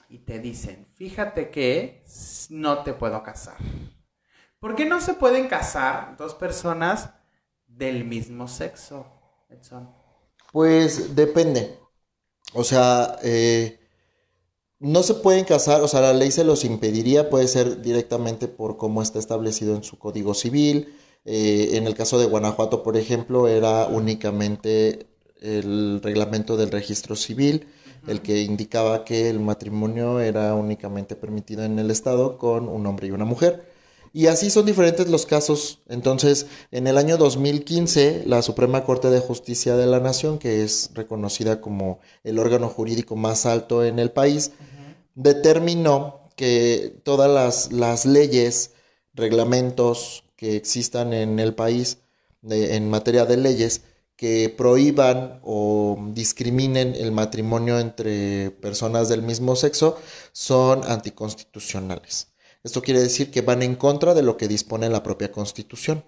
[0.09, 2.03] y te dicen, fíjate que
[2.49, 3.59] no te puedo casar.
[4.59, 7.11] ¿Por qué no se pueden casar dos personas
[7.67, 9.05] del mismo sexo,
[9.51, 9.95] Edson?
[10.53, 11.79] Pues depende.
[12.55, 13.79] O sea, eh,
[14.79, 18.79] no se pueden casar, o sea, la ley se los impediría, puede ser directamente por
[18.79, 20.97] cómo está establecido en su código civil.
[21.27, 25.09] Eh, en el caso de Guanajuato, por ejemplo, era únicamente
[25.43, 27.69] el reglamento del registro civil,
[28.07, 33.09] el que indicaba que el matrimonio era únicamente permitido en el Estado con un hombre
[33.09, 33.65] y una mujer.
[34.13, 35.81] Y así son diferentes los casos.
[35.89, 40.91] Entonces, en el año 2015, la Suprema Corte de Justicia de la Nación, que es
[40.95, 44.53] reconocida como el órgano jurídico más alto en el país,
[45.15, 48.71] determinó que todas las, leyes,
[49.13, 51.99] reglamentos que existan en el país
[52.49, 53.83] en materia de leyes,
[54.17, 59.99] que prohíban o discriminen el matrimonio entre personas del mismo sexo,
[60.33, 62.29] son anticonstitucionales.
[62.65, 66.03] Esto quiere decir que van en contra de lo que dispone la propia Constitución.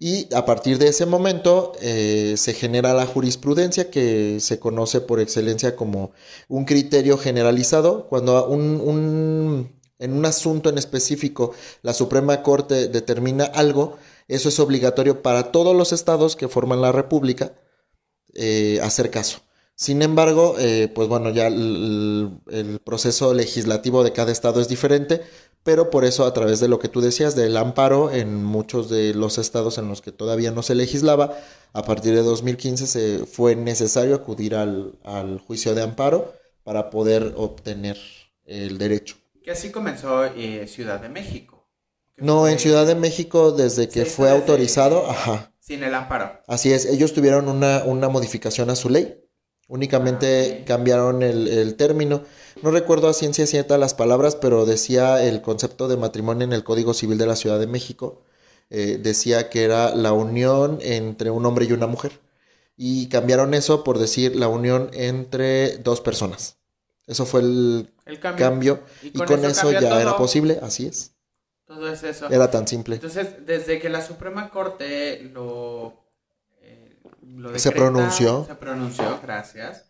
[0.00, 5.20] Y a partir de ese momento eh, se genera la jurisprudencia que se conoce por
[5.20, 6.10] excelencia como
[6.48, 8.08] un criterio generalizado.
[8.08, 15.22] Cuando un, en un asunto en específico la Suprema Corte determina algo, eso es obligatorio
[15.22, 17.54] para todos los estados que forman la República
[18.34, 19.42] eh, hacer caso.
[19.74, 22.30] Sin embargo, eh, pues bueno, ya el,
[22.84, 25.22] proceso legislativo de cada estado es diferente,
[25.64, 29.14] pero por eso a través de lo que tú decías del amparo en muchos de
[29.14, 31.36] los estados en los que todavía no se legislaba,
[31.72, 36.32] a partir de 2015 se fue necesario acudir al, juicio de amparo
[36.64, 37.98] para poder obtener
[38.44, 39.16] el derecho.
[39.42, 41.61] Que así comenzó eh, Ciudad de México.
[42.16, 45.52] No, en Ciudad de México desde que fue autorizado, ajá.
[45.58, 46.40] Sin el amparo.
[46.46, 49.22] Así es, ellos tuvieron una, una modificación a su ley
[49.72, 52.24] Únicamente ah, cambiaron el, término.
[52.62, 56.62] No recuerdo a ciencia cierta las palabras, pero decía el concepto de matrimonio en el
[56.62, 58.22] Código Civil de la Ciudad de México.
[58.68, 62.20] Eh, decía que era la unión entre un hombre y una mujer.
[62.76, 66.58] Y cambiaron eso por decir la unión entre dos personas.
[67.06, 67.90] Eso fue el,
[68.36, 68.80] cambio.
[69.02, 71.12] Y, con, eso, ya era posible, así es.
[71.74, 72.28] Todo es eso.
[72.30, 72.96] Era tan simple.
[72.96, 75.94] Entonces, desde que la Suprema Corte lo,
[76.60, 78.44] eh, lo Se pronunció.
[78.46, 79.84] Se pronunció, gracias.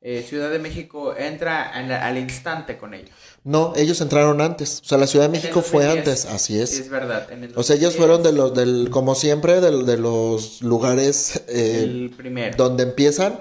[0.00, 3.08] eh, Ciudad de México entra al, al instante con ello.
[3.44, 4.80] No, ellos entraron antes.
[4.82, 6.24] O sea, la Ciudad de México fue 2010.
[6.24, 6.78] antes, así es.
[6.80, 7.30] Es verdad.
[7.32, 10.62] en el O sea, ellos 2010, fueron de los, del, como siempre, de, de los
[10.62, 12.56] lugares eh, El primero.
[12.56, 13.40] donde empiezan,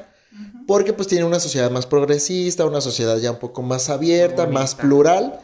[0.67, 4.75] porque pues tienen una sociedad más progresista, una sociedad ya un poco más abierta, más
[4.75, 5.39] plural.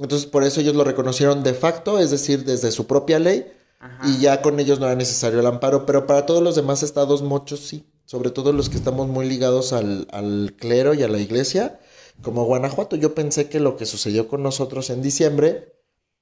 [0.00, 4.08] Entonces, por eso ellos lo reconocieron de facto, es decir, desde su propia ley, Ajá.
[4.08, 7.22] y ya con ellos no era necesario el amparo, pero para todos los demás estados,
[7.22, 11.18] muchos sí, sobre todo los que estamos muy ligados al, al clero y a la
[11.18, 11.78] iglesia,
[12.22, 12.96] como Guanajuato.
[12.96, 15.74] Yo pensé que lo que sucedió con nosotros en diciembre,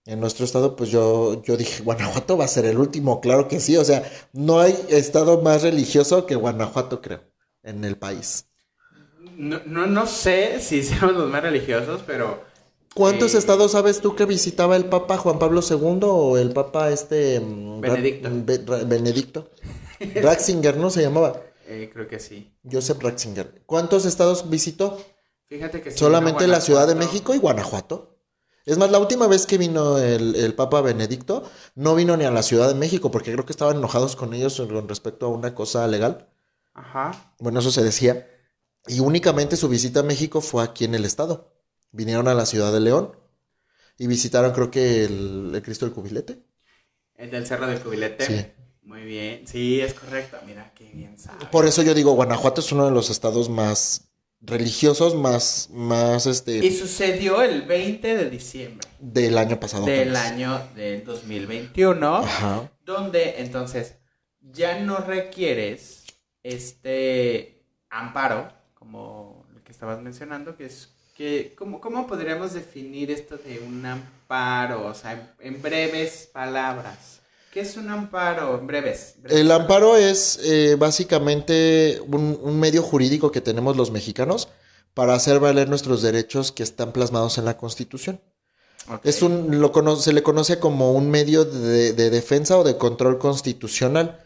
[0.04, 3.60] en nuestro estado, pues yo, yo dije, Guanajuato va a ser el último, claro que
[3.60, 7.20] sí, o sea, no hay estado más religioso que Guanajuato, creo,
[7.62, 8.46] en el país.
[9.36, 12.47] No, no, no sé si seamos los más religiosos, pero
[12.98, 16.90] ¿Cuántos Eh, estados sabes tú que visitaba el Papa Juan Pablo II o el Papa
[16.90, 17.40] este...
[17.40, 18.28] mm, Ra- Benedicto.
[18.44, 19.50] Be- Ra- Benedicto.
[20.00, 20.90] Ratzinger, ¿no?
[20.90, 21.40] Se llamaba.
[21.66, 22.52] eh, creo que sí.
[22.70, 23.62] Joseph Ratzinger.
[23.66, 24.98] ¿Cuántos estados visitó?
[25.48, 26.94] Fíjate que sí, Solamente la Ciudad de.
[26.94, 28.16] México y Guanajuato.
[28.66, 31.42] Es más, la última vez que vino el, el Papa Benedicto,
[31.74, 34.56] no vino ni a la Ciudad de México, porque creo que estaban enojados con ellos
[34.60, 36.28] con respecto a una cosa legal.
[36.74, 37.34] Ajá.
[37.38, 38.28] Bueno, eso se decía.
[38.86, 41.54] Y únicamente su visita a México fue aquí en el estado.
[41.92, 43.12] Vinieron a la Ciudad de León
[43.98, 46.42] y visitaron, creo que, el, el Cristo del Cubilete.
[47.16, 48.26] El del Cerro del Cubilete.
[48.26, 48.46] Sí.
[48.82, 49.46] Muy bien.
[49.46, 50.38] Sí, es correcto.
[50.46, 51.46] Mira, qué bien sabe.
[51.50, 54.08] Por eso yo digo, Guanajuato es uno de los estados más
[54.40, 59.84] religiosos, más, más, Y este, sucedió el 20 de diciembre del año pasado.
[59.84, 60.26] del apenas.
[60.32, 62.70] año del 2021, Ajá.
[62.84, 63.96] donde entonces
[64.40, 66.04] ya no requieres
[66.42, 73.36] este amparo, como el que estabas mencionando, que es que, ¿cómo, cómo podríamos definir esto
[73.36, 74.86] de un amparo?
[74.86, 77.18] O sea, en, en breves palabras.
[77.52, 78.56] ¿Qué es un amparo?
[78.58, 79.14] En breves.
[79.18, 84.48] breves El amparo es eh, básicamente un, un medio jurídico que tenemos los mexicanos
[84.94, 88.20] para hacer valer nuestros derechos que están plasmados en la Constitución.
[89.02, 92.78] Es un, lo cono- se le conoce como un medio de, de defensa o de
[92.78, 94.20] control constitucional,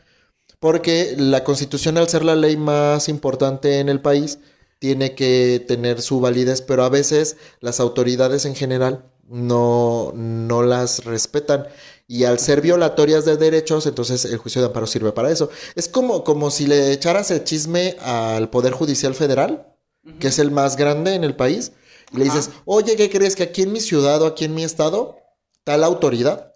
[0.60, 4.38] porque la Constitución, al ser la ley más importante en el país,
[4.82, 11.04] tiene que tener su validez, pero a veces las autoridades en general no, no las
[11.04, 11.68] respetan.
[12.08, 15.50] Y al ser violatorias de derechos, entonces el juicio de amparo sirve para eso.
[15.76, 19.72] Es como, como si le echaras el chisme al Poder Judicial Federal,
[20.18, 21.70] que es el más grande en el país,
[22.12, 24.64] y le dices, oye, ¿qué crees que aquí en mi ciudad o aquí en mi
[24.64, 25.16] estado,
[25.62, 26.51] tal autoridad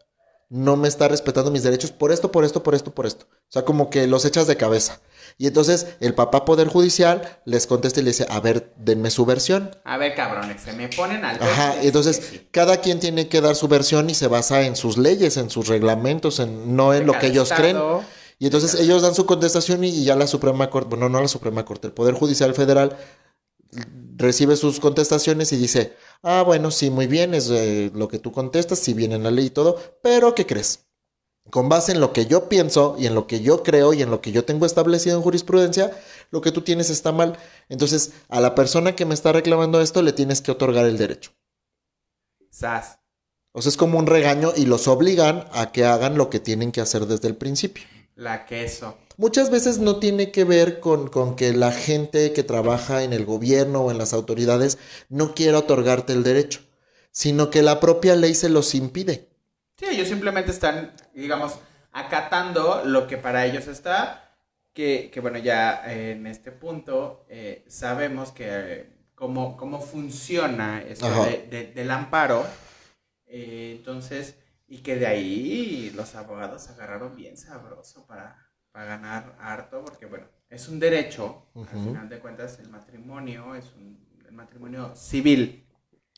[0.49, 3.27] no me está respetando mis derechos por esto, por esto, por esto, por esto?
[3.31, 5.01] O sea, como que los echas de cabeza.
[5.39, 9.27] Y entonces el papá Poder Judicial les contesta y le dice, a ver, denme su
[9.27, 9.71] versión.
[9.85, 12.49] A ver, cabrones, se me ponen al Ajá, entonces sí.
[12.51, 15.69] cada quien tiene que dar su versión y se basa en sus leyes, en sus
[15.69, 17.61] reglamentos, en no en De lo que ellos estado.
[17.61, 18.07] creen.
[18.39, 21.29] Y entonces ellos dan su contestación y, y ya la Suprema Corte, bueno, no la
[21.29, 22.97] Suprema Corte, el Poder Judicial Federal
[24.17, 28.33] recibe sus contestaciones y dice, ah, bueno, sí, muy bien, es eh, lo que tú
[28.33, 30.87] contestas, sí viene en la ley y todo, pero ¿qué crees?
[31.51, 34.11] Con base en lo que yo pienso y en lo que yo creo y en
[34.11, 35.97] lo que yo tengo establecido en jurisprudencia,
[36.31, 37.39] lo que tú tienes está mal.
[37.69, 41.31] Entonces, a la persona que me está reclamando esto le tienes que otorgar el derecho.
[42.51, 42.99] Sas.
[43.53, 46.73] O sea, es como un regaño y los obligan a que hagan lo que tienen
[46.73, 47.85] que hacer desde el principio.
[48.17, 48.99] La queso.
[49.17, 53.25] Muchas veces no tiene que ver con, con que la gente que trabaja en el
[53.25, 56.61] gobierno o en las autoridades no quiera otorgarte el derecho,
[57.11, 59.29] sino que la propia ley se los impide.
[59.79, 61.59] Sí, ellos simplemente están, digamos,
[61.93, 64.35] acatando lo que para ellos está,
[64.75, 70.83] que, que bueno, ya eh, en este punto eh, sabemos que eh, cómo, cómo funciona
[70.83, 72.45] esto de- del amparo,
[73.27, 74.37] eh, entonces,
[74.69, 78.46] y que de ahí los abogados agarraron bien sabroso para,
[78.77, 83.73] para ganar harto, porque bueno, es un derecho, al final de cuentas el matrimonio es
[83.75, 85.67] un el matrimonio civil.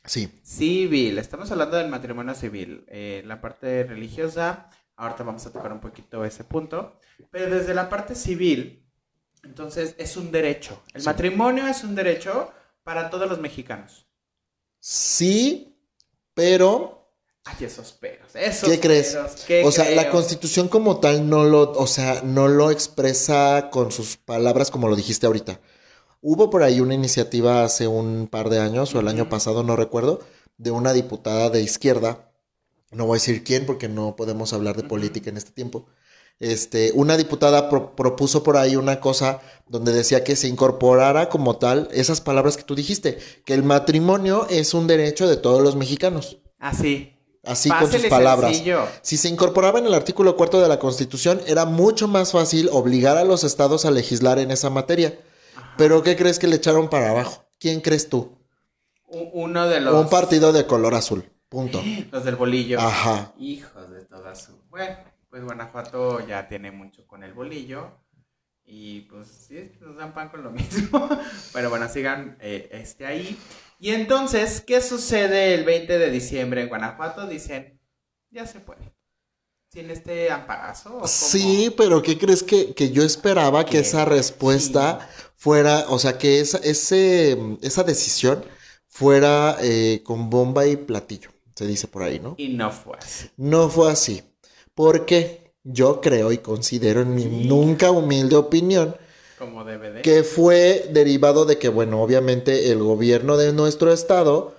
[0.04, 2.84] Sí, Civil, estamos hablando del matrimonio civil.
[2.88, 6.98] Eh, la parte religiosa, ahorita vamos a tocar un poquito ese punto,
[7.30, 8.84] pero desde la parte civil,
[9.44, 10.82] entonces es un derecho.
[10.94, 11.06] El Sí.
[11.06, 12.52] matrimonio es un derecho
[12.82, 14.09] para todos los mexicanos.
[14.80, 15.76] sí,
[16.34, 16.97] pero
[17.51, 19.09] Ay, esos peros, esos ¿Qué crees?
[19.14, 20.12] peros, ¿qué O sea, la creo?
[20.12, 24.96] constitución como tal no lo, o sea, no lo expresa con sus palabras como lo
[24.96, 25.61] dijiste ahorita.
[26.20, 29.76] Hubo por ahí una iniciativa hace un par de años o el año pasado, no
[29.76, 30.20] recuerdo,
[30.59, 32.30] de una diputada de izquierda.
[32.90, 35.86] No voy a decir quién porque no podemos hablar de política en este tiempo.
[36.40, 41.57] Este, una diputada pro- propuso por ahí una cosa donde decía que se incorporara como
[41.59, 45.76] tal esas palabras que tú dijiste, que el matrimonio es un derecho de todos los
[45.76, 46.38] mexicanos.
[46.59, 47.14] Así.
[47.49, 48.53] Así con sus palabras.
[48.53, 48.86] sencillo.
[49.03, 53.16] Si se incorporaba en el artículo cuarto de la Constitución, era mucho más fácil obligar
[53.16, 55.18] a los estados a legislar en esa materia.
[55.76, 57.44] Pero ¿qué crees que le echaron para abajo?
[57.59, 58.36] ¿Quién crees tú?
[59.07, 59.94] Uno de los...
[59.94, 61.24] Un partido de color azul.
[61.49, 61.82] Punto.
[62.12, 62.78] Los del bolillo.
[62.78, 63.32] Ajá.
[63.38, 64.53] Hijos de todas su...
[64.68, 64.96] Bueno,
[65.30, 67.90] pues Guanajuato ya tiene mucho con el bolillo.
[68.66, 71.09] Y pues sí, nos dan pan con lo mismo.
[71.55, 73.38] Pero bueno, sigan eh, este ahí.
[73.79, 77.26] Y entonces, ¿qué sucede el 20 de diciembre en Guanajuato?
[77.26, 77.81] Dicen,
[78.31, 78.93] ya se puede.
[79.70, 81.03] Sin este amparazo.
[81.07, 86.41] Sí, pero ¿qué crees que, que yo esperaba que esa respuesta fuera, o sea, que
[86.41, 88.45] esa, ese, esa decisión
[88.89, 92.35] fuera eh, con bomba y platillo, se dice por ahí, ¿no?
[92.39, 93.29] Y no fue así.
[93.37, 94.22] No fue así,
[94.74, 98.97] porque yo creo y considero en mi nunca humilde opinión
[99.39, 100.03] Como DVD.
[100.03, 104.55] que fue derivado de que, bueno, obviamente el gobierno de nuestro estado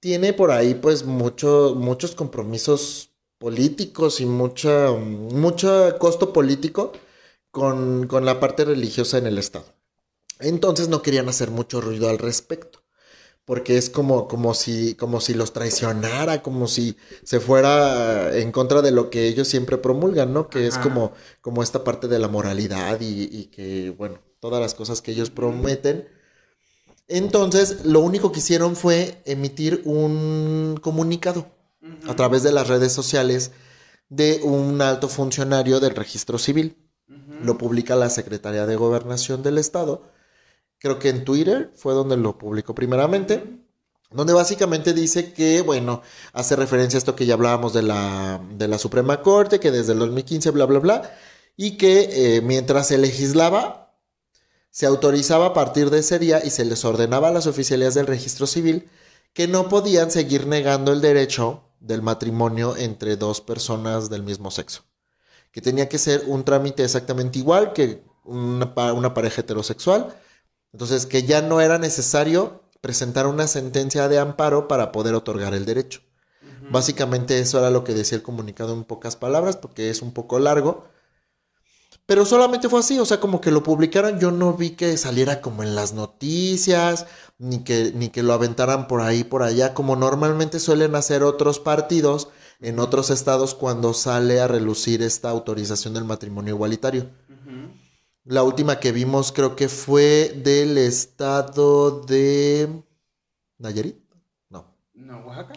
[0.00, 6.92] tiene por ahí pues mucho, muchos compromisos políticos y mucha, mucho costo político
[7.50, 9.66] con, con la parte religiosa en el estado.
[10.40, 12.77] Entonces no querían hacer mucho ruido al respecto.
[13.48, 18.82] Porque es como, como si, como si los traicionara, como si se fuera en contra
[18.82, 20.50] de lo que ellos siempre promulgan, ¿no?
[20.50, 24.74] Que es como, como esta parte de la moralidad y, y que, bueno, todas las
[24.74, 26.06] cosas que ellos prometen.
[27.08, 31.46] Entonces, lo único que hicieron fue emitir un comunicado
[32.06, 33.52] a través de las redes sociales
[34.10, 36.76] de un alto funcionario del registro civil.
[37.42, 40.02] Lo publica la Secretaría de Gobernación del Estado.
[40.78, 43.44] Creo que en Twitter fue donde lo publicó primeramente.
[44.10, 46.00] Donde básicamente dice que, bueno,
[46.32, 49.92] hace referencia a esto que ya hablábamos de la, de la Suprema Corte, que desde
[49.92, 51.10] el 2015, bla, bla, bla,
[51.58, 53.98] y que eh, mientras se legislaba,
[54.70, 58.06] se autorizaba a partir de ese día y se les ordenaba a las oficialías del
[58.06, 58.88] registro civil
[59.34, 64.84] que no podían seguir negando el derecho del matrimonio entre dos personas del mismo sexo.
[65.52, 70.16] Que tenía que ser un trámite exactamente igual que una, pa- una pareja heterosexual.
[70.72, 75.64] Entonces, que ya no era necesario presentar una sentencia de amparo para poder otorgar el
[75.64, 76.00] derecho.
[76.70, 80.38] Básicamente eso era lo que decía el comunicado en pocas palabras, porque es un poco
[80.38, 80.84] largo.
[82.04, 85.40] Pero solamente fue así, o sea, como que lo publicaron, yo no vi que saliera
[85.40, 87.06] como en las noticias,
[87.38, 91.58] ni que, ni que lo aventaran por ahí, por allá, como normalmente suelen hacer otros
[91.58, 92.28] partidos
[92.60, 97.10] en otros estados cuando sale a relucir esta autorización del matrimonio igualitario.
[98.28, 102.84] La última que vimos creo que fue del estado de
[103.56, 103.96] Nayarit.
[104.50, 104.66] No.
[104.92, 105.54] No, Oaxaca.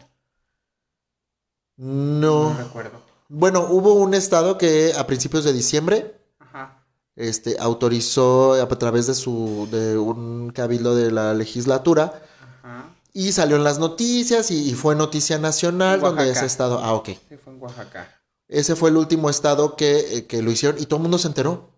[1.76, 2.54] No.
[2.54, 3.02] No recuerdo.
[3.28, 6.86] Bueno, hubo un estado que a principios de diciembre Ajá.
[7.18, 12.24] este, autorizó a través de su de un cabildo de la legislatura
[12.64, 12.96] Ajá.
[13.12, 17.10] y salió en las noticias y, y fue noticia nacional donde ese estado, ah, ok.
[17.28, 18.08] Sí, fue en Oaxaca.
[18.48, 21.28] Ese fue el último estado que, eh, que lo hicieron y todo el mundo se
[21.28, 21.71] enteró.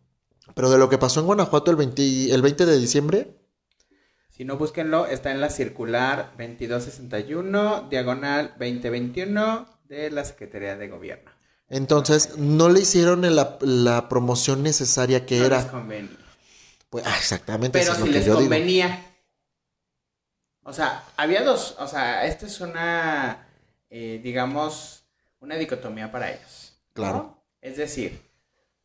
[0.55, 3.35] Pero de lo que pasó en Guanajuato el 20, el 20 de diciembre,
[4.29, 5.05] Si no, búsquenlo.
[5.07, 11.31] Está en la circular 2261, diagonal 2021 de la Secretaría de Gobierno.
[11.69, 15.57] entonces no le hicieron la, la promoción necesaria que No era.
[15.57, 16.17] les convenía.
[16.89, 18.41] Pues, ah, exactamente, Pero eso es si lo que les yo digo.
[18.43, 19.05] convenía.
[20.63, 21.75] O sea, había dos.
[21.79, 23.47] O sea, esta es una,
[23.89, 25.03] eh, digamos,
[25.39, 26.73] una dicotomía para ellos.
[26.77, 26.93] ¿no?
[26.93, 27.43] Claro.
[27.61, 28.21] Es decir,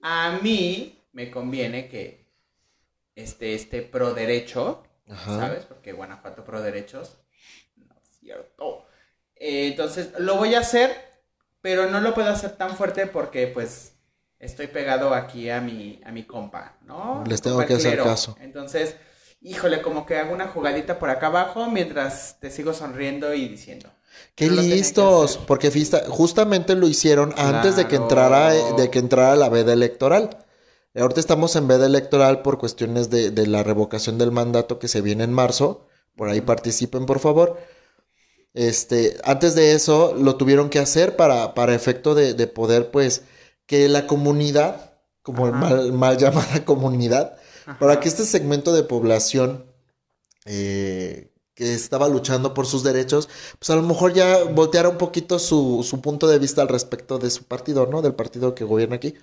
[0.02, 2.28] a mí me conviene que
[3.16, 5.36] este, este pro derecho, Ajá.
[5.36, 5.64] ¿sabes?
[5.64, 7.16] Porque Guanajuato pro derechos,
[7.74, 8.86] no es cierto.
[9.34, 10.96] Eh, entonces, lo voy a hacer,
[11.60, 13.94] pero no lo puedo hacer tan fuerte porque, pues,
[14.38, 17.24] estoy pegado aquí a mi, a mi compa, ¿no?
[17.26, 18.36] Les tengo que hacer caso.
[18.40, 18.94] Entonces,
[19.40, 23.90] híjole, como que hago una jugadita por acá abajo mientras te sigo sonriendo y diciendo.
[24.36, 25.72] Qué No listos, porque
[26.10, 30.44] justamente lo hicieron antes de que entrara de que entrara la veda electoral.
[30.99, 35.01] Ahorita estamos en veda electoral por cuestiones de, de la revocación del mandato que se
[35.01, 35.86] viene en marzo.
[36.16, 37.59] Por ahí participen, por favor.
[38.55, 43.22] Este, antes de eso lo tuvieron que hacer para, para efecto de, de poder, pues,
[43.66, 47.36] que la comunidad, como mal, mal llamada comunidad,
[47.78, 49.66] para que este segmento de población
[50.46, 53.28] eh, que estaba luchando por sus derechos,
[53.59, 57.18] pues a lo mejor ya volteara un poquito su, su punto de vista al respecto
[57.18, 58.03] de su partido, ¿no?
[58.03, 59.14] Del partido que gobierna aquí.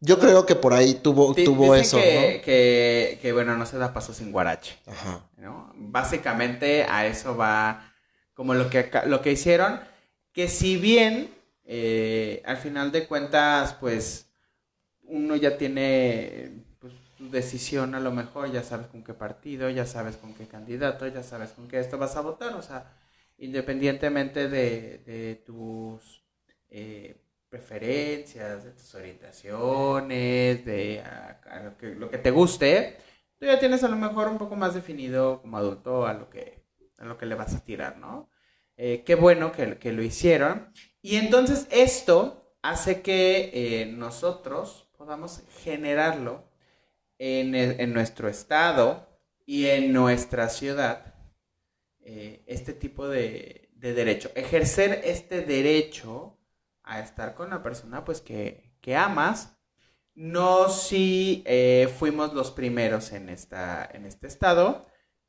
[0.00, 3.94] Yo creo que por ahí tuvo, tuvo eso, que, que, que, bueno, no se da
[3.94, 4.78] paso sin guarache.
[4.86, 5.24] Ajá.
[5.38, 5.72] ¿no?
[5.76, 7.92] Básicamente a eso va
[8.34, 9.80] como lo que, lo que hicieron,
[10.32, 11.30] que si bien
[11.64, 14.26] eh, al final de cuentas, pues
[15.04, 19.86] uno ya tiene pues, su decisión a lo mejor, ya sabes con qué partido, ya
[19.86, 22.92] sabes con qué candidato, ya sabes con qué esto vas a votar, o sea,
[23.38, 26.22] independientemente de, de tus
[26.68, 27.16] eh,
[27.54, 31.00] preferencias, de tus orientaciones, de
[31.96, 32.96] lo, que, te guste,
[33.38, 36.64] tú ya tienes a lo mejor un poco más definido como adulto a lo que,
[36.98, 38.28] a lo que le vas a tirar, ¿no?
[38.76, 40.72] Eh, qué bueno que, que, lo hicieron.
[41.00, 46.50] Y entonces esto hace que eh, nosotros podamos generarlo
[47.18, 49.06] en, en, nuestro estado
[49.46, 51.14] y en nuestra ciudad,
[52.00, 54.32] eh, este tipo de, derecho.
[54.34, 56.36] Ejercer este derecho
[56.84, 59.56] a estar con la persona pues que, que amas.
[60.14, 61.44] No si
[61.98, 64.86] fuimos los primeros en, esta, en este estado,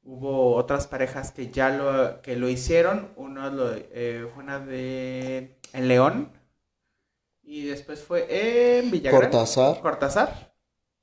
[0.08, 3.12] Hubo otras parejas que ya lo, que lo hicieron.
[3.16, 6.32] Uno lo, eh, fue una de en León.
[7.42, 8.28] Y después fue
[8.80, 9.22] en Villagrán.
[9.24, 9.82] Cortázar.
[9.82, 10.56] Cortázar.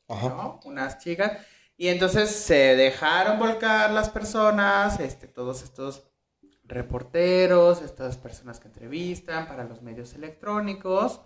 [0.07, 0.61] Ajá.
[0.65, 1.33] Unas chicas.
[1.77, 6.05] Y entonces se dejaron volcar las personas, este, todos estos
[6.65, 11.21] reporteros, estas personas que entrevistan para los medios electrónicos.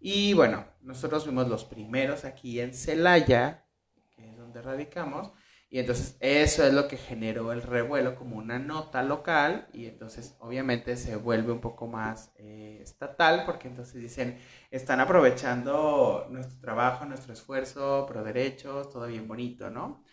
[0.00, 3.66] Y bueno, nosotros fuimos los primeros aquí en Celaya,
[4.14, 5.32] que es donde radicamos,
[5.68, 10.36] y entonces eso es lo que generó el revuelo como una nota local y entonces
[10.38, 14.38] obviamente se vuelve un poco más eh, estatal porque entonces dicen,
[14.70, 20.04] están aprovechando nuestro trabajo, nuestro esfuerzo, pro derechos, todo bien bonito, ¿no?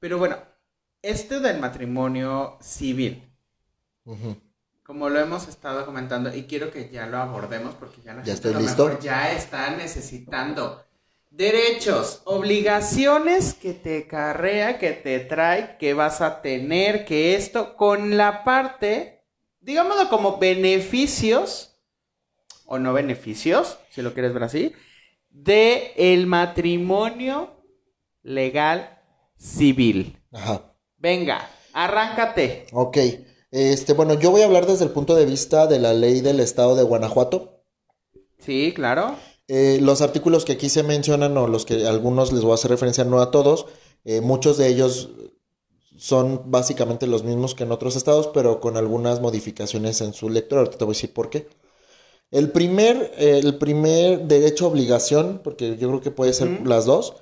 [0.00, 0.38] Pero bueno,
[1.02, 3.31] esto del matrimonio civil,
[4.82, 8.34] como lo hemos estado comentando y quiero que ya lo abordemos porque ya la ¿Ya
[8.34, 8.98] gente estoy listo?
[9.00, 10.84] ya está necesitando
[11.30, 18.18] Derechos, obligaciones que te carrea, que te trae, que vas a tener, que esto, con
[18.18, 19.24] la parte,
[19.60, 21.74] digámoslo como beneficios,
[22.66, 24.72] o no beneficios, si lo quieres ver así,
[25.30, 27.50] de el matrimonio
[28.22, 29.00] legal
[29.36, 30.18] civil.
[30.32, 30.74] Ajá.
[30.98, 32.66] Venga, arráncate.
[32.72, 32.98] Ok.
[33.52, 36.40] Este, bueno, yo voy a hablar desde el punto de vista de la ley del
[36.40, 37.62] estado de Guanajuato.
[38.38, 39.14] Sí, claro.
[39.46, 42.70] Eh, los artículos que aquí se mencionan, o los que algunos les voy a hacer
[42.70, 43.66] referencia, no a todos,
[44.04, 45.10] eh, muchos de ellos
[45.98, 50.62] son básicamente los mismos que en otros estados, pero con algunas modificaciones en su lectura.
[50.62, 51.46] Ahorita te voy a decir por qué.
[52.30, 57.16] El primer, eh, el primer derecho obligación, porque yo creo que puede ser las dos,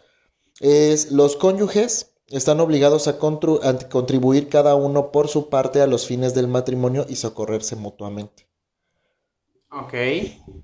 [0.60, 6.06] es los cónyuges están obligados a, a contribuir cada uno por su parte a los
[6.06, 8.48] fines del matrimonio y socorrerse mutuamente.
[9.72, 9.94] Ok.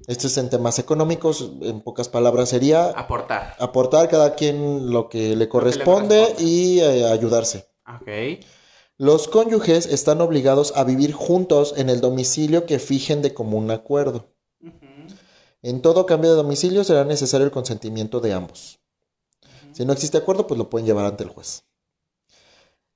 [0.08, 2.86] Esto es en temas económicos, en pocas palabras sería...
[2.90, 3.54] Aportar.
[3.60, 7.68] Aportar cada quien lo que le corresponde, y eh, ayudarse.
[7.86, 8.44] Ok.
[8.98, 14.32] Los cónyuges están obligados a vivir juntos en el domicilio que fijen de común acuerdo.
[15.62, 18.80] En todo cambio de domicilio será necesario el consentimiento de ambos.
[19.76, 21.64] Si no existe acuerdo, pues lo pueden llevar ante el juez.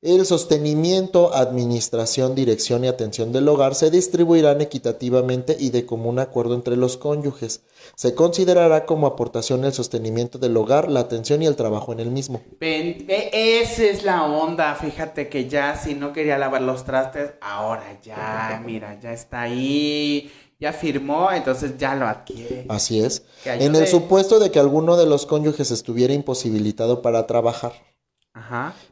[0.00, 6.54] El sostenimiento, administración, dirección y atención del hogar se distribuirán equitativamente y de común acuerdo
[6.54, 7.66] entre los cónyuges.
[7.96, 12.10] Se considerará como aportación el sostenimiento del hogar, la atención y el trabajo en el
[12.10, 12.40] mismo.
[12.60, 18.62] esa es la onda, fíjate que ya si no quería lavar los trastes, ahora ya,
[18.64, 22.66] mira, ya está ahí, ya firmó, entonces ya lo adquiere.
[22.68, 23.22] Así es.
[23.44, 27.72] En el supuesto de que alguno de los cónyuges estuviera imposibilitado para trabajar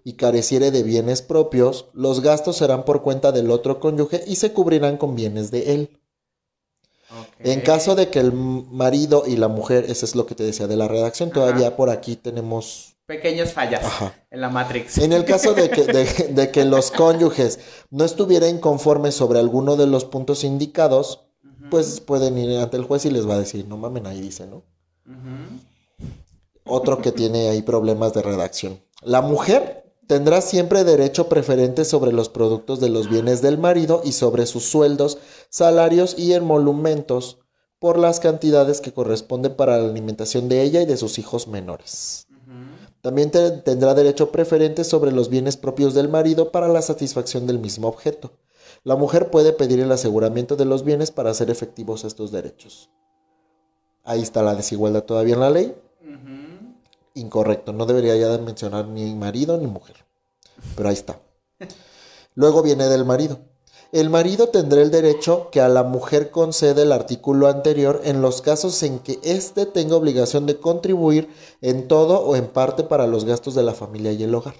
[0.02, 4.52] y careciere de bienes propios, los gastos serán por cuenta del otro cónyuge y se
[4.52, 6.00] cubrirán con bienes de él.
[7.38, 10.66] En caso de que el marido y la mujer, eso es lo que te decía
[10.66, 12.96] de la redacción, todavía por aquí tenemos...
[13.06, 13.82] Pequeñas fallas
[14.30, 14.98] en la Matrix.
[14.98, 17.58] En el caso de que, de, que los cónyuges
[17.90, 21.27] no estuvieran conformes sobre alguno de los puntos indicados,
[21.70, 24.46] pues pueden ir ante el juez y les va a decir, no mamen, ahí dice,
[24.46, 24.62] ¿no?
[26.64, 28.80] Otro que tiene ahí problemas de redacción.
[29.02, 34.12] La mujer tendrá siempre derecho preferente sobre los productos de los bienes del marido y
[34.12, 35.18] sobre sus sueldos,
[35.50, 37.38] salarios y emolumentos
[37.78, 42.26] por las cantidades que corresponden para la alimentación de ella y de sus hijos menores.
[43.00, 47.86] También tendrá derecho preferente sobre los bienes propios del marido para la satisfacción del mismo
[47.86, 48.32] objeto.
[48.84, 52.90] La mujer puede pedir el aseguramiento de los bienes para hacer efectivos estos derechos.
[54.04, 55.74] Ahí está la desigualdad todavía en la ley
[57.14, 57.72] incorrecto.
[57.72, 59.96] No debería ya de mencionar ni marido ni mujer.
[60.76, 61.20] Pero ahí está.
[62.34, 63.38] Luego viene del marido.
[63.90, 68.42] El marido tendrá el derecho que a la mujer concede el artículo anterior en los
[68.42, 71.28] casos en que éste tenga obligación de contribuir
[71.62, 74.54] en todo o en parte para los gastos de la familia y el hogar.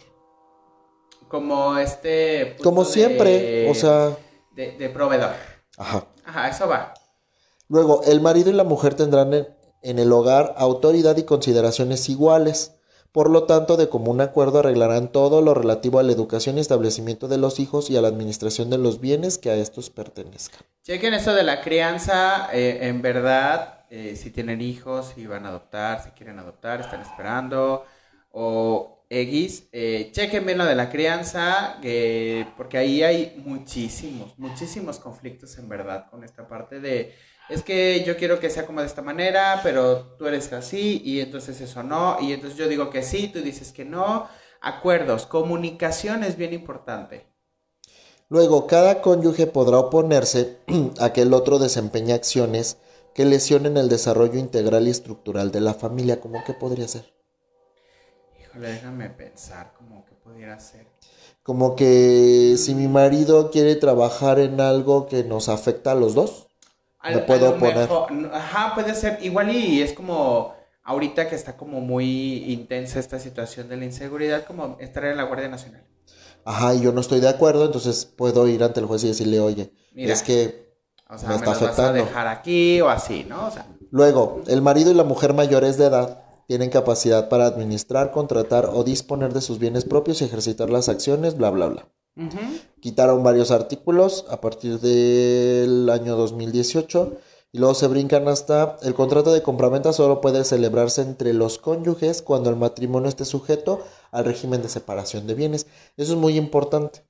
[1.29, 2.57] Como este...
[2.63, 4.17] Como siempre, o sea...
[4.53, 5.31] De, de, proveedor.
[5.77, 6.07] Ajá.
[6.25, 6.95] Ajá, eso va.
[7.69, 9.33] Luego, el marido y la mujer tendrán
[9.83, 12.75] en el hogar autoridad y consideraciones iguales,
[13.13, 17.27] Por lo tanto, de común acuerdo arreglarán todo lo relativo a la educación y establecimiento
[17.27, 20.61] de los hijos y a la administración de los bienes que a estos pertenezcan.
[20.83, 25.49] Chequen eso de la crianza, eh, en verdad, eh, si tienen hijos, si van a
[25.49, 27.87] adoptar, si quieren adoptar, están esperando,
[28.31, 31.81] o X, eh, chequen bien lo de la crianza,
[32.57, 37.15] porque ahí hay muchísimos, muchísimos conflictos en verdad con esta parte de,
[37.49, 41.21] es que yo quiero que sea como de esta manera, pero tú eres así y
[41.21, 44.29] entonces eso no, y entonces yo digo que sí, tú dices que no.
[44.61, 47.27] Acuerdos, comunicación es bien importante.
[48.29, 50.59] Luego, cada cónyuge podrá oponerse
[51.01, 52.77] a que el otro desempeñe acciones
[53.15, 56.21] que lesionen el desarrollo integral y estructural de la familia.
[56.21, 57.18] ¿Cómo que podría ser?
[58.51, 60.87] Híjole, déjame pensar cómo que pudiera ser.
[61.43, 66.47] Como que si mi marido quiere trabajar en algo que nos afecta a los dos,
[66.99, 71.57] Al- me puedo a mejor- ajá, puede ser igual y es como ahorita que está
[71.57, 75.85] como muy intensa esta situación de la inseguridad, como estar en la Guardia Nacional.
[76.45, 79.41] Ajá, y yo no estoy de acuerdo, entonces puedo ir ante el juez y decirle,
[79.41, 80.13] oye, Mira.
[80.15, 80.69] es que
[81.11, 82.05] O sea, Me me, está los vas a afectando.
[82.05, 83.47] dejar aquí o así, ¿no?
[83.47, 88.11] O sea, Luego, el marido y la mujer mayores de edad tienen capacidad para administrar,
[88.11, 91.89] contratar o disponer de sus bienes propios y ejercitar las acciones, bla, bla, bla.
[92.81, 97.19] Quitaron varios artículos a partir del año 2018
[97.53, 102.23] y luego se brincan hasta el contrato de compraventa solo puede celebrarse entre los cónyuges
[102.23, 105.67] cuando el matrimonio esté sujeto al régimen de separación de bienes.
[105.99, 107.05] Eso es muy importante.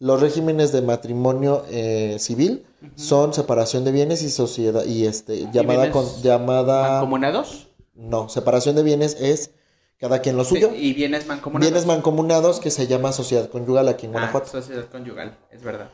[0.00, 5.92] Los regímenes de matrimonio eh, civil son separación de bienes y sociedad y este llamada
[5.92, 7.69] con llamada mancomunados.
[7.94, 9.50] No, separación de bienes es
[9.98, 10.70] cada quien lo suyo.
[10.74, 11.70] Y bienes mancomunados.
[11.70, 14.48] Bienes mancomunados que se llama sociedad conyugal aquí en Ah, Guanajuato.
[14.50, 15.90] sociedad conyugal, es verdad.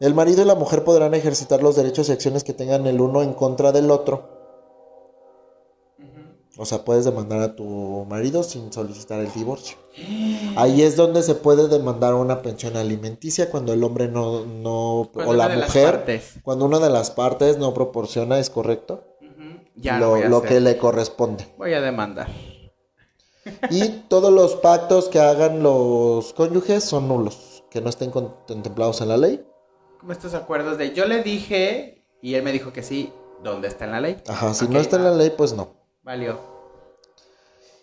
[0.00, 3.22] El marido y la mujer podrán ejercitar los derechos y acciones que tengan el uno
[3.22, 4.32] en contra del otro.
[6.56, 7.64] O sea, puedes demandar a tu
[8.08, 9.76] marido sin solicitar el divorcio.
[10.56, 15.10] Ahí es donde se puede demandar una pensión alimenticia cuando el hombre no, no o
[15.16, 16.34] la una de las mujer, partes.
[16.44, 19.13] cuando una de las partes no proporciona, es correcto,
[19.76, 21.46] Ya lo, lo, que le corresponde.
[21.58, 22.28] Voy a demandar.
[23.70, 29.08] Y todos los pactos que hagan los cónyuges son nulos, que no estén contemplados en
[29.08, 29.44] la ley.
[29.98, 33.12] Como estos acuerdos de yo le dije y él me dijo que sí,
[33.42, 34.22] ¿dónde está en la ley?
[34.26, 35.74] Ajá, si no está en la va, ley, pues no.
[36.02, 36.38] Valió.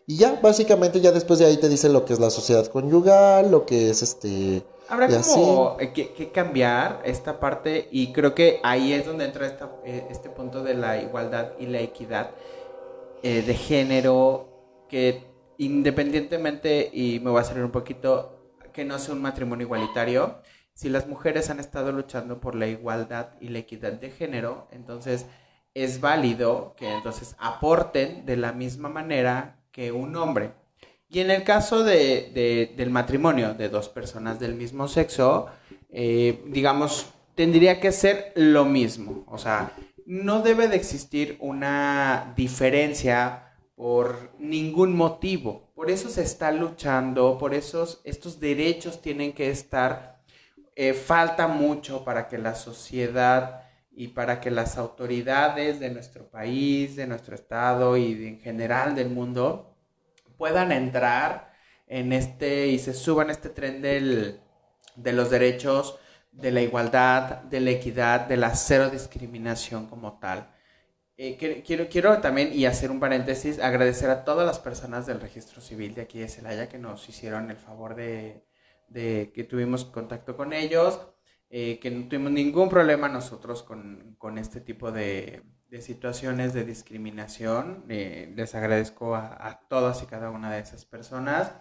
[0.07, 3.51] Y ya, básicamente ya después de ahí te dice lo que es la sociedad conyugal,
[3.51, 4.63] lo que es este...
[4.91, 9.23] Habrá Y como eh, que, que cambiar esta parte y creo que ahí es donde
[9.23, 12.31] entra esta, eh, este punto de la igualdad y la equidad
[13.23, 14.49] eh, de género
[14.89, 20.39] que independientemente, y me voy a salir un poquito, que no sea un matrimonio igualitario,
[20.73, 25.27] si las mujeres han estado luchando por la igualdad y la equidad de género, entonces
[25.73, 30.51] es válido que entonces aporten de la misma manera que un hombre.
[31.13, 35.47] Y en el caso de, de- del matrimonio de dos personas del mismo sexo,
[35.89, 39.23] eh, digamos, tendría que ser lo mismo.
[39.27, 39.73] O sea,
[40.05, 45.71] no debe de existir una diferencia por ningún motivo.
[45.75, 50.21] Por eso se está luchando, por eso estos derechos tienen que estar.
[50.75, 56.95] eh, falta mucho para que la sociedad y para que las autoridades de nuestro país,
[56.95, 59.70] de nuestro estado y en general del mundo
[60.41, 61.53] puedan entrar
[61.85, 64.39] en este y se suban a este tren del,
[64.95, 65.99] de los derechos,
[66.31, 70.51] de la igualdad, de la equidad, de la cero discriminación como tal.
[71.15, 75.61] Eh, quiero, quiero también, y hacer un paréntesis, agradecer a todas las personas del registro
[75.61, 78.43] civil de aquí de Celaya que nos hicieron el favor de,
[78.87, 80.99] de que tuvimos contacto con ellos,
[81.51, 86.65] eh, que no tuvimos ningún problema nosotros con, con este tipo de, de situaciones de
[86.65, 87.85] discriminación.
[87.87, 91.53] Eh, les agradezco a, a todas y cada una de esas personas.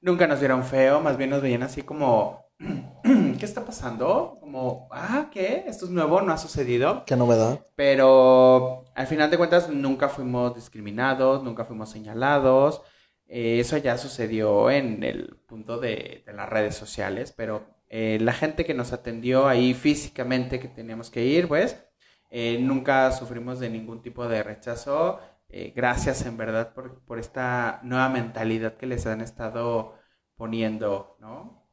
[0.00, 2.46] Nunca nos vieron feo, más bien nos veían así como,
[3.02, 4.38] ¿qué está pasando?
[4.40, 5.64] Como, ah, ¿qué?
[5.66, 6.22] ¿Esto es nuevo?
[6.22, 7.04] ¿No ha sucedido?
[7.06, 7.66] ¿Qué novedad?
[7.74, 12.82] Pero al final de cuentas nunca fuimos discriminados, nunca fuimos señalados.
[13.26, 18.32] Eh, eso ya sucedió en el punto de, de las redes sociales, pero eh, la
[18.32, 21.85] gente que nos atendió ahí físicamente que teníamos que ir, pues
[22.30, 25.20] eh, nunca sufrimos de ningún tipo de rechazo.
[25.48, 29.94] Eh, gracias en verdad por, por esta nueva mentalidad que les han estado
[30.36, 31.68] poniendo, ¿no?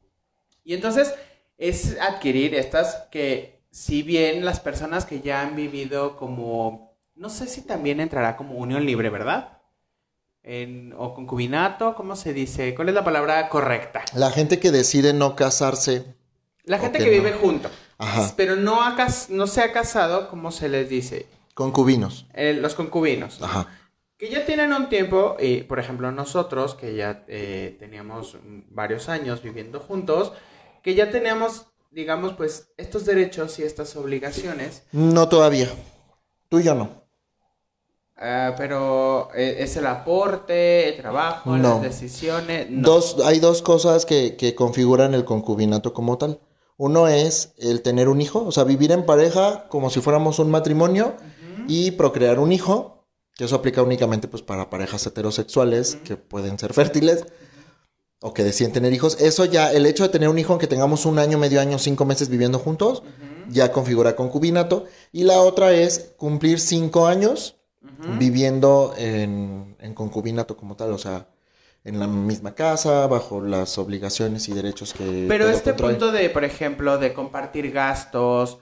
[0.64, 1.14] Y entonces
[1.58, 7.46] es adquirir estas que, si bien las personas que ya han vivido como, no sé
[7.48, 9.58] si también entrará como unión libre, ¿verdad?
[10.42, 12.74] En- o concubinato, ¿cómo se dice?
[12.74, 14.04] ¿Cuál es la palabra correcta?
[14.14, 16.14] La gente que decide no casarse.
[16.64, 17.10] La gente que no.
[17.10, 18.32] vive junto, Ajá.
[18.36, 21.26] pero no, ha cas- no se ha casado, ¿cómo se les dice?
[21.54, 22.26] Concubinos.
[22.34, 23.40] Eh, los concubinos.
[24.16, 28.36] que ya tienen un tiempo, y por ejemplo nosotros, que ya eh, teníamos
[28.70, 30.32] varios años viviendo juntos,
[30.82, 34.82] que ya teníamos, digamos, pues estos derechos y estas obligaciones.
[34.92, 35.68] No todavía.
[36.48, 37.04] Tú y yo no.
[38.16, 41.74] Ah, pero eh, es el aporte, el trabajo, No.
[41.74, 42.70] las decisiones.
[42.70, 42.88] no.
[42.88, 46.38] Dos, hay dos cosas que, que configuran el concubinato como tal.
[46.76, 50.50] Uno es el tener un hijo, o sea, vivir en pareja como si fuéramos un
[50.50, 51.16] matrimonio
[51.68, 53.06] y procrear un hijo,
[53.36, 57.26] que eso aplica únicamente pues para parejas heterosexuales que pueden ser fértiles
[58.20, 59.20] o que deciden tener hijos.
[59.20, 62.04] Eso ya, el hecho de tener un hijo, aunque tengamos un año, medio año, cinco
[62.04, 63.02] meses viviendo juntos,
[63.48, 64.84] ya configura concubinato.
[65.12, 67.56] Y la otra es cumplir cinco años
[68.18, 71.28] viviendo en, en concubinato como tal, o sea,
[71.84, 75.26] en la misma casa, bajo las obligaciones y derechos que...
[75.28, 78.58] Pero este punto de, por ejemplo, de compartir gastos,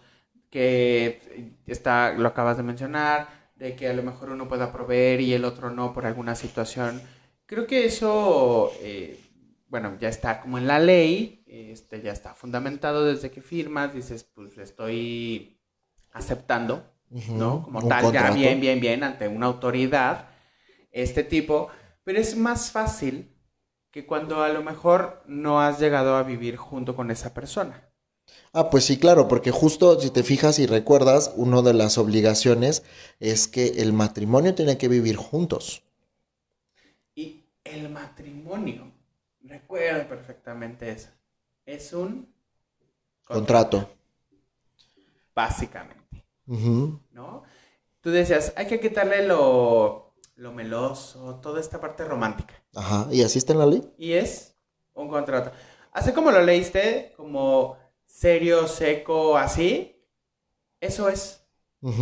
[0.50, 5.32] que está, lo acabas de mencionar, de que a lo mejor uno pueda proveer y
[5.32, 7.00] el otro no por alguna situación,
[7.46, 9.20] creo que eso, eh,
[9.68, 14.24] bueno, ya está como en la ley, este, ya está fundamentado desde que firmas, dices,
[14.24, 15.60] pues estoy
[16.10, 16.84] aceptando,
[17.30, 17.62] ¿no?
[17.62, 18.34] Como tal, contrato.
[18.34, 20.28] ya bien, bien, bien, ante una autoridad,
[20.90, 21.68] este tipo,
[22.04, 23.34] pero es más fácil
[23.90, 27.88] que cuando a lo mejor no has llegado a vivir junto con esa persona.
[28.54, 32.82] Ah, pues sí, claro, porque justo si te fijas y recuerdas, una de las obligaciones
[33.20, 35.82] es que el matrimonio tiene que vivir juntos.
[37.14, 38.92] Y el matrimonio,
[39.44, 41.08] recuerdo perfectamente eso,
[41.64, 42.28] es un
[43.26, 43.78] Contrato.
[45.34, 46.24] básicamente.
[47.12, 47.44] ¿no?
[48.00, 50.11] Tú decías, hay que quitarle lo,
[50.42, 52.60] lo meloso, toda esta parte romántica.
[52.74, 53.88] Ajá, y así está en la ley.
[53.96, 54.56] Y es
[54.92, 55.52] un contrato.
[55.92, 57.76] Así como lo leíste, como
[58.06, 60.04] serio, seco, así,
[60.80, 61.38] eso es.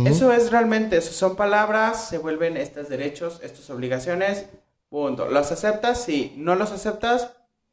[0.05, 4.45] Eso es realmente, eso son palabras, se vuelven estos derechos, estas obligaciones,
[4.89, 5.25] punto.
[5.27, 6.03] ¿Los aceptas?
[6.03, 6.35] Sí.
[6.37, 7.31] ¿No los aceptas?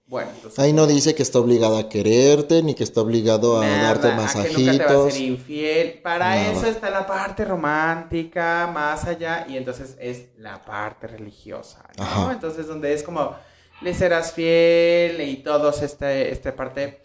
[0.09, 0.59] Bueno, entonces...
[0.59, 4.07] Ahí no dice que está obligado a quererte, ni que está obligado a nada, darte
[4.09, 5.13] a que nunca te va a masajitos.
[5.13, 6.01] ser infiel.
[6.03, 6.53] Para Nada.
[6.53, 12.05] eso está la parte romántica, más allá, y entonces es la parte religiosa, ¿no?
[12.05, 12.33] Ajá.
[12.33, 13.37] Entonces donde es como,
[13.83, 17.03] le serás fiel y todos este, esta parte,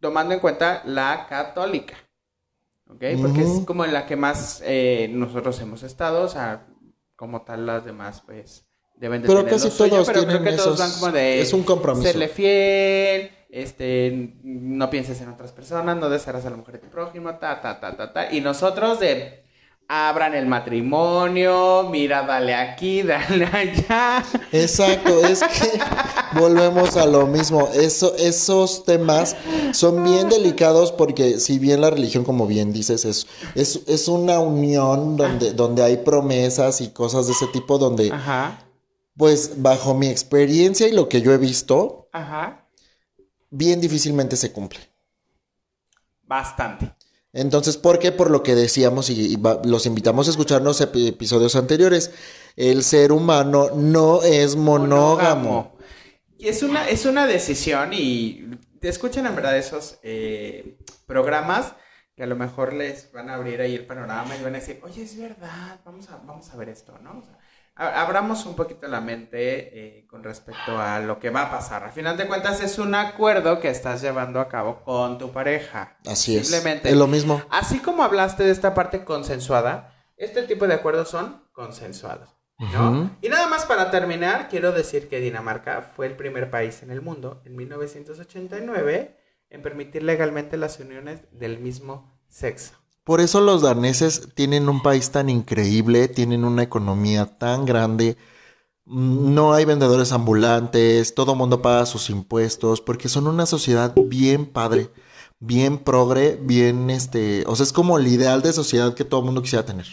[0.00, 1.94] tomando en cuenta la católica,
[2.88, 3.04] ¿ok?
[3.20, 6.66] Porque es como en la que más eh, nosotros hemos estado, o sea,
[7.14, 8.66] como tal las demás, pues,
[9.02, 10.92] deben de Pero tener casi lo suyo, todos pero creo tienen que todos esos- van
[11.00, 12.06] como de es un compromiso.
[12.08, 16.88] serle fiel, este, no pienses en otras personas, no desearás a la mujer de tu
[16.88, 18.32] prójimo, ta, ta, ta, ta, ta.
[18.32, 19.42] Y nosotros de,
[19.88, 24.24] abran el matrimonio, mira, dale aquí, dale allá.
[24.52, 25.80] Exacto, es que
[26.38, 27.68] volvemos a lo mismo.
[27.74, 29.36] Eso, esos temas
[29.72, 33.26] son bien delicados porque si bien la religión, como bien dices, es,
[33.56, 38.60] es, es una unión donde, donde hay promesas y cosas de ese tipo, donde, Ajá,
[39.16, 42.68] pues, bajo mi experiencia y lo que yo he visto, ajá,
[43.50, 44.80] bien difícilmente se cumple.
[46.22, 46.94] bastante.
[47.32, 48.12] Entonces, ¿por qué?
[48.12, 52.10] Por lo que decíamos y, y va- los invitamos a escucharnos epi- episodios anteriores.
[52.56, 55.72] El ser humano no es monógamo.
[56.38, 58.50] Y es una, es una decisión y
[58.80, 61.74] te escuchan en verdad esos eh, programas
[62.16, 64.80] que a lo mejor les van a abrir ahí el panorama y van a decir,
[64.82, 67.18] oye, es verdad, vamos a, vamos a ver esto, ¿no?
[67.18, 67.38] O sea,
[67.74, 71.84] abramos un poquito la mente eh, con respecto a lo que va a pasar.
[71.84, 75.96] Al final de cuentas es un acuerdo que estás llevando a cabo con tu pareja.
[76.06, 76.48] Así es.
[76.48, 76.90] Simplemente.
[76.90, 77.42] Es lo mismo.
[77.50, 82.28] Así como hablaste de esta parte consensuada, este tipo de acuerdos son consensuados.
[83.20, 87.02] Y nada más para terminar, quiero decir que Dinamarca fue el primer país en el
[87.02, 89.18] mundo, en 1989,
[89.50, 92.81] en permitir legalmente las uniones del mismo sexo.
[93.04, 98.16] Por eso los daneses tienen un país tan increíble, tienen una economía tan grande,
[98.84, 104.90] no hay vendedores ambulantes, todo mundo paga sus impuestos, porque son una sociedad bien padre,
[105.40, 109.42] bien progre, bien este, o sea, es como el ideal de sociedad que todo mundo
[109.42, 109.86] quisiera tener.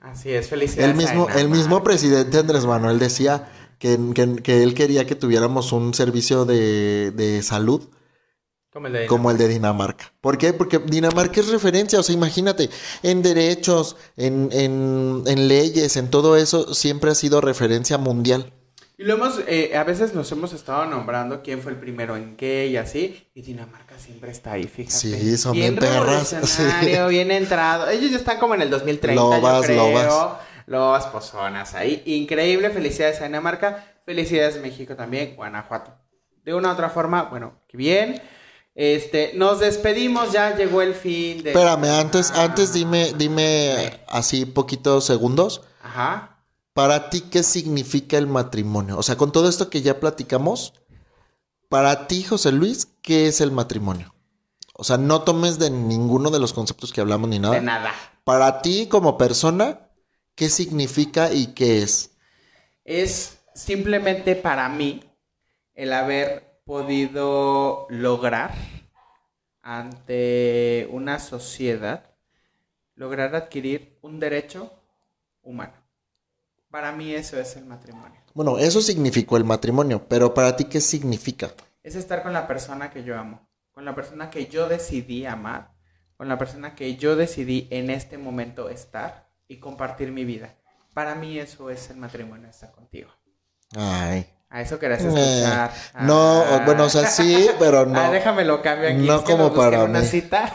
[0.00, 0.90] Así es, felicidades.
[0.90, 5.72] El mismo, el mismo presidente Andrés Manuel decía que, que- que él quería que tuviéramos
[5.72, 7.88] un servicio de, de salud
[8.70, 10.12] Como el de como el de Dinamarca.
[10.20, 10.52] ¿Por qué?
[10.52, 12.68] Porque Dinamarca es referencia, o sea, imagínate,
[13.02, 18.52] en derechos, en, en, en leyes, en todo eso, siempre ha sido referencia mundial.
[18.98, 22.36] Y lo hemos, eh, a veces nos hemos estado nombrando quién fue el primero en
[22.36, 24.98] qué y así, y Dinamarca siempre está ahí, fíjate.
[24.98, 27.88] Sí, son bien perras, revolucionario, bien entrado.
[27.88, 29.76] Ellos ya están como en el 2030, Lobas, yo creo.
[29.76, 30.36] lobas.
[30.66, 32.02] Lobas, pozonas ahí.
[32.06, 35.94] Increíble, felicidades a Dinamarca, felicidades a México también, Guanajuato.
[36.44, 38.20] De una u otra forma, bueno, qué bien.
[38.80, 41.50] Este, nos despedimos, ya llegó el fin de...
[41.50, 45.62] Espérame, antes, Ah, antes dime, dime así poquitos segundos.
[45.82, 46.44] Ajá.
[46.74, 48.96] para ti, ¿qué significa el matrimonio?
[48.96, 50.74] O sea, con todo esto que ya platicamos,
[51.68, 54.14] para ti, José Luis, ¿qué es el matrimonio?
[54.74, 57.56] O sea, no tomes de ninguno de los conceptos que hablamos ni nada.
[57.56, 57.92] De nada.
[58.22, 59.88] Para ti, como persona,
[60.36, 62.12] ¿qué significa y qué es?
[62.84, 65.02] Es simplemente para mí
[65.74, 68.52] el haber podido lograr
[69.62, 72.14] ante una sociedad,
[72.94, 74.70] lograr adquirir un derecho
[75.40, 75.72] humano.
[76.70, 78.20] Para mí eso es el matrimonio.
[78.34, 81.54] Bueno, eso significó el matrimonio, pero para ti, ¿qué significa?
[81.82, 85.72] Es estar con la persona que yo amo, con la persona que yo decidí amar,
[86.18, 90.54] con la persona que yo decidí en este momento estar y compartir mi vida.
[90.92, 93.08] Para mí eso es el matrimonio, estar contigo.
[93.74, 94.37] Ay.
[94.50, 95.70] A eso querés escuchar.
[95.70, 96.62] Eh, no, Ah.
[96.64, 98.00] bueno, o sea, sí, pero no.
[98.00, 99.06] Ah, déjame lo cambio aquí.
[99.06, 100.06] No es que como para una mí.
[100.06, 100.50] cita.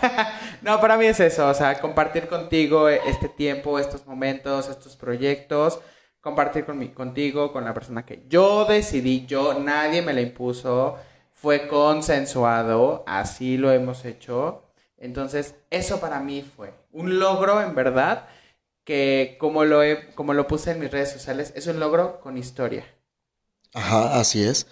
[0.63, 5.79] no, para mí es eso, o sea, compartir contigo este tiempo, estos momentos, estos proyectos,
[6.21, 10.97] compartir con mi- contigo, con la persona que yo decidí, yo, nadie me la impuso,
[11.33, 14.63] fue consensuado, así lo hemos hecho.
[14.97, 18.27] Entonces, eso para mí fue un logro, en verdad,
[18.85, 22.37] que como lo, he- como lo puse en mis redes sociales, es un logro con
[22.37, 22.85] historia.
[23.73, 24.67] Ajá, así es.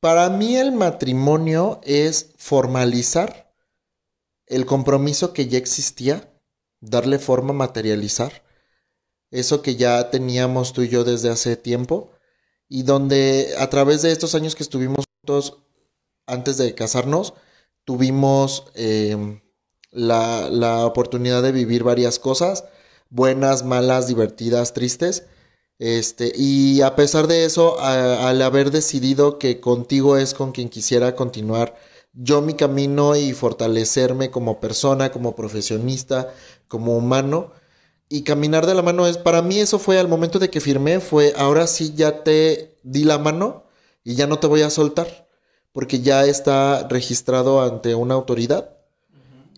[0.00, 3.52] Para mí el matrimonio es formalizar
[4.46, 6.32] el compromiso que ya existía,
[6.80, 8.44] darle forma, materializar
[9.30, 12.12] eso que ya teníamos tú y yo desde hace tiempo
[12.68, 15.58] y donde a través de estos años que estuvimos juntos
[16.26, 17.34] antes de casarnos,
[17.84, 19.40] tuvimos eh,
[19.90, 22.64] la, la oportunidad de vivir varias cosas,
[23.10, 25.24] buenas, malas, divertidas, tristes.
[25.80, 31.16] Este, y a pesar de eso, al haber decidido que contigo es con quien quisiera
[31.16, 31.74] continuar
[32.12, 36.34] yo mi camino y fortalecerme como persona, como profesionista,
[36.68, 37.52] como humano,
[38.10, 41.00] y caminar de la mano es, para mí eso fue al momento de que firmé,
[41.00, 43.64] fue, ahora sí ya te di la mano
[44.04, 45.28] y ya no te voy a soltar,
[45.72, 48.79] porque ya está registrado ante una autoridad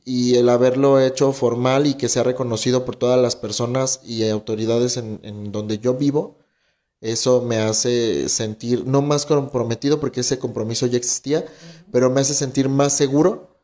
[0.05, 4.97] y el haberlo hecho formal y que sea reconocido por todas las personas y autoridades
[4.97, 6.39] en, en donde yo vivo,
[7.01, 11.45] eso me hace sentir no más comprometido porque ese compromiso ya existía,
[11.91, 13.57] pero me hace sentir más seguro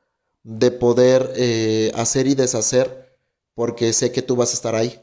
[0.42, 3.16] de poder eh, hacer y deshacer
[3.54, 5.00] porque sé que tú vas a estar ahí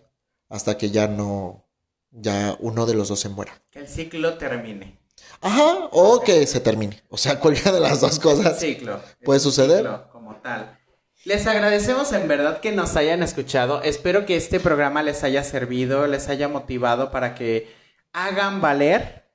[0.49, 1.65] hasta que ya no,
[2.11, 3.61] ya uno de los dos se muera.
[3.71, 4.99] Que el ciclo termine.
[5.41, 7.01] Ajá, o que se termine.
[7.09, 8.59] O sea, cualquiera de las dos cosas.
[8.59, 8.99] ciclo.
[9.23, 9.77] ¿Puede un suceder?
[9.79, 10.77] ciclo como tal.
[11.25, 13.81] Les agradecemos en verdad que nos hayan escuchado.
[13.81, 17.73] Espero que este programa les haya servido, les haya motivado para que
[18.13, 19.25] hagan valer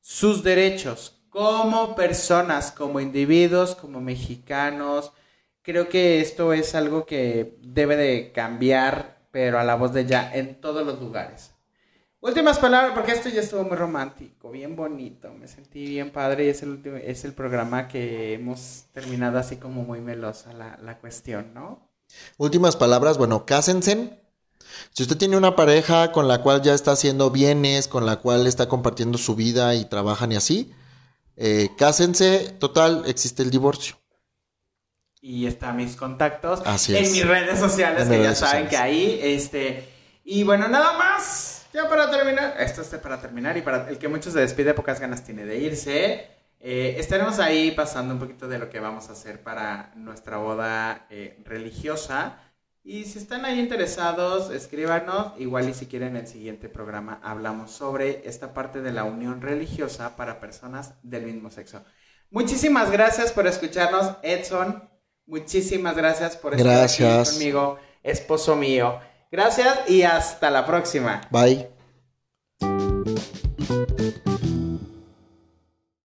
[0.00, 5.12] sus derechos como personas, como individuos, como mexicanos.
[5.60, 10.32] Creo que esto es algo que debe de cambiar, pero a la voz de ya
[10.32, 11.52] en todos los lugares.
[12.26, 16.48] Últimas palabras, porque esto ya estuvo muy romántico, bien bonito, me sentí bien padre y
[16.48, 20.98] es el último, es el programa que hemos terminado así como muy melosa la, la
[20.98, 21.88] cuestión, ¿no?
[22.38, 24.20] Últimas palabras, bueno, cásense.
[24.92, 28.46] Si usted tiene una pareja con la cual ya está haciendo bienes, con la cual
[28.46, 30.72] está compartiendo su vida y trabajan y así,
[31.36, 32.50] eh, cásense.
[32.58, 33.96] Total, existe el divorcio.
[35.20, 37.12] Y están mis contactos Así en es.
[37.12, 38.70] mis redes sociales, En que ya saben sociales.
[38.70, 39.88] que ahí, este,
[40.24, 44.08] y bueno, nada más, ya para terminar, esto es para terminar y para el que
[44.08, 46.26] muchos se despide, pocas ganas tiene de irse,
[46.58, 51.06] eh, estaremos ahí pasando un poquito de lo que vamos a hacer para nuestra boda
[51.10, 52.40] eh, religiosa.
[52.82, 55.32] Y si están ahí interesados, escríbanos.
[55.38, 60.16] Igual y si quieren el siguiente programa hablamos sobre esta parte de la unión religiosa
[60.16, 61.84] para personas del mismo sexo.
[62.30, 64.88] Muchísimas gracias por escucharnos, Edson.
[65.26, 67.28] Muchísimas gracias por estar Gracias.
[67.28, 68.98] aquí conmigo, esposo mío.
[69.36, 71.20] Gracias y hasta la próxima.
[71.30, 71.75] Bye.